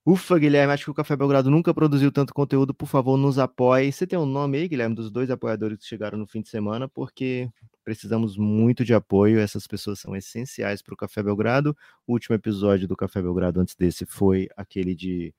[0.04, 2.72] Ufa, Guilherme, acho que o Café Belgrado nunca produziu tanto conteúdo.
[2.72, 3.92] Por favor, nos apoie.
[3.92, 6.88] Você tem um nome aí, Guilherme, dos dois apoiadores que chegaram no fim de semana,
[6.88, 7.50] porque
[7.84, 9.38] precisamos muito de apoio.
[9.38, 11.76] Essas pessoas são essenciais para o Café Belgrado.
[12.06, 15.34] O último episódio do Café Belgrado antes desse foi aquele de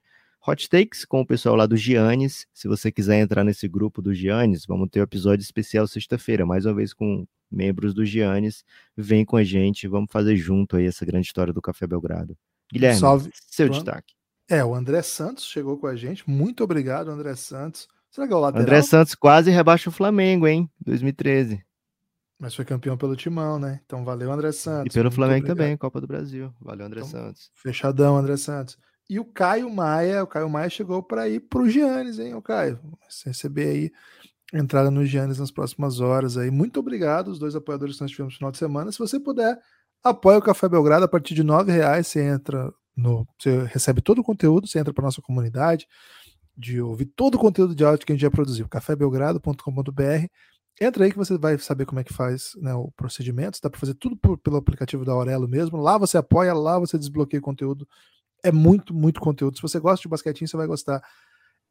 [0.46, 2.46] Hot Takes com o pessoal lá do Giannis.
[2.52, 6.66] Se você quiser entrar nesse grupo do Giannis, vamos ter um episódio especial sexta-feira, mais
[6.66, 8.64] uma vez com membros do Giannis.
[8.96, 12.36] Vem com a gente, vamos fazer junto aí essa grande história do Café Belgrado.
[12.72, 13.30] Guilherme, Salve.
[13.34, 14.14] seu destaque.
[14.48, 16.28] É, o André Santos chegou com a gente.
[16.28, 17.86] Muito obrigado, André Santos.
[18.10, 18.62] Será que é o lateral?
[18.62, 20.68] André Santos quase rebaixa o Flamengo, hein?
[20.84, 21.64] 2013.
[22.36, 23.80] Mas foi campeão pelo Timão, né?
[23.86, 24.92] Então valeu, André Santos.
[24.92, 25.56] E pelo Flamengo obrigado.
[25.56, 26.52] também, Copa do Brasil.
[26.60, 27.52] Valeu, André então, Santos.
[27.54, 28.76] Fechadão, André Santos.
[29.12, 32.40] E o Caio Maia, o Caio Maia chegou para ir para o Giannis, hein, o
[32.40, 32.80] Caio?
[33.06, 33.92] Você receber aí
[34.54, 36.50] entrada no Giannis nas próximas horas aí.
[36.50, 38.90] Muito obrigado, os dois apoiadores que nós tivemos no final de semana.
[38.90, 39.60] Se você puder,
[40.02, 42.06] apoia o Café Belgrado a partir de nove reais.
[42.06, 45.86] Você entra no, você recebe todo o conteúdo, você entra para nossa comunidade
[46.56, 48.66] de ouvir todo o conteúdo de áudio que a gente já produziu.
[48.66, 50.26] cafébelgrado.com.br.
[50.80, 53.58] Entra aí que você vai saber como é que faz né, o procedimento.
[53.62, 55.76] Dá para fazer tudo por, pelo aplicativo da Aurelo mesmo.
[55.76, 57.86] Lá você apoia, lá você desbloqueia o conteúdo.
[58.42, 59.56] É muito, muito conteúdo.
[59.56, 61.02] Se você gosta de basquetinho, você vai gostar.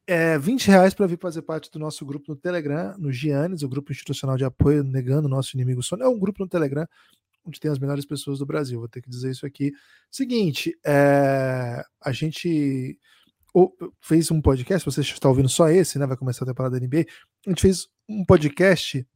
[0.06, 3.68] É 20 reais para vir fazer parte do nosso grupo no Telegram, no Giannis, o
[3.68, 6.02] grupo institucional de apoio negando o nosso inimigo sono.
[6.02, 6.86] É um grupo no Telegram
[7.44, 8.78] onde tem as melhores pessoas do Brasil.
[8.78, 9.72] Vou ter que dizer isso aqui.
[10.10, 12.98] Seguinte, é, a gente
[14.00, 16.06] fez um podcast, você está ouvindo só esse, né?
[16.06, 17.04] Vai começar a temporada da NBA.
[17.46, 19.06] A gente fez um podcast,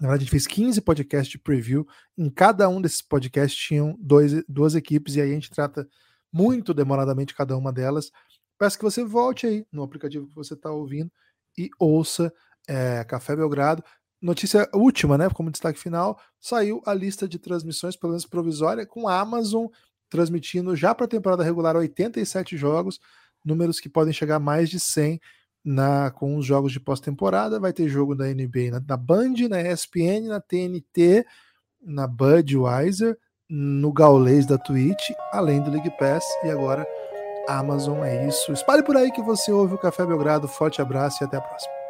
[0.00, 1.86] na verdade, a gente fez 15 podcasts de preview.
[2.16, 5.88] Em cada um desses podcasts tinham dois, duas equipes, e aí a gente trata
[6.34, 8.10] muito demoradamente cada uma delas.
[8.58, 11.10] Peço que você volte aí no aplicativo que você está ouvindo
[11.56, 12.32] e ouça
[12.66, 13.84] é, Café Belgrado.
[14.20, 15.30] Notícia última, né?
[15.30, 19.66] Como destaque final, saiu a lista de transmissões, pelo menos provisória, com a Amazon
[20.08, 22.98] transmitindo já para a temporada regular 87 jogos
[23.44, 25.20] números que podem chegar a mais de 100
[25.64, 27.60] na, com os jogos de pós-temporada.
[27.60, 31.24] Vai ter jogo da NBA na, na Band, na ESPN, na TNT,
[31.80, 33.16] na Budweiser,
[33.56, 36.84] no Gaulês da Twitch, além do League Pass e agora
[37.48, 38.02] Amazon.
[38.02, 38.52] É isso.
[38.52, 40.48] Espalhe por aí que você ouve o Café Belgrado.
[40.48, 41.83] Forte abraço e até a próxima.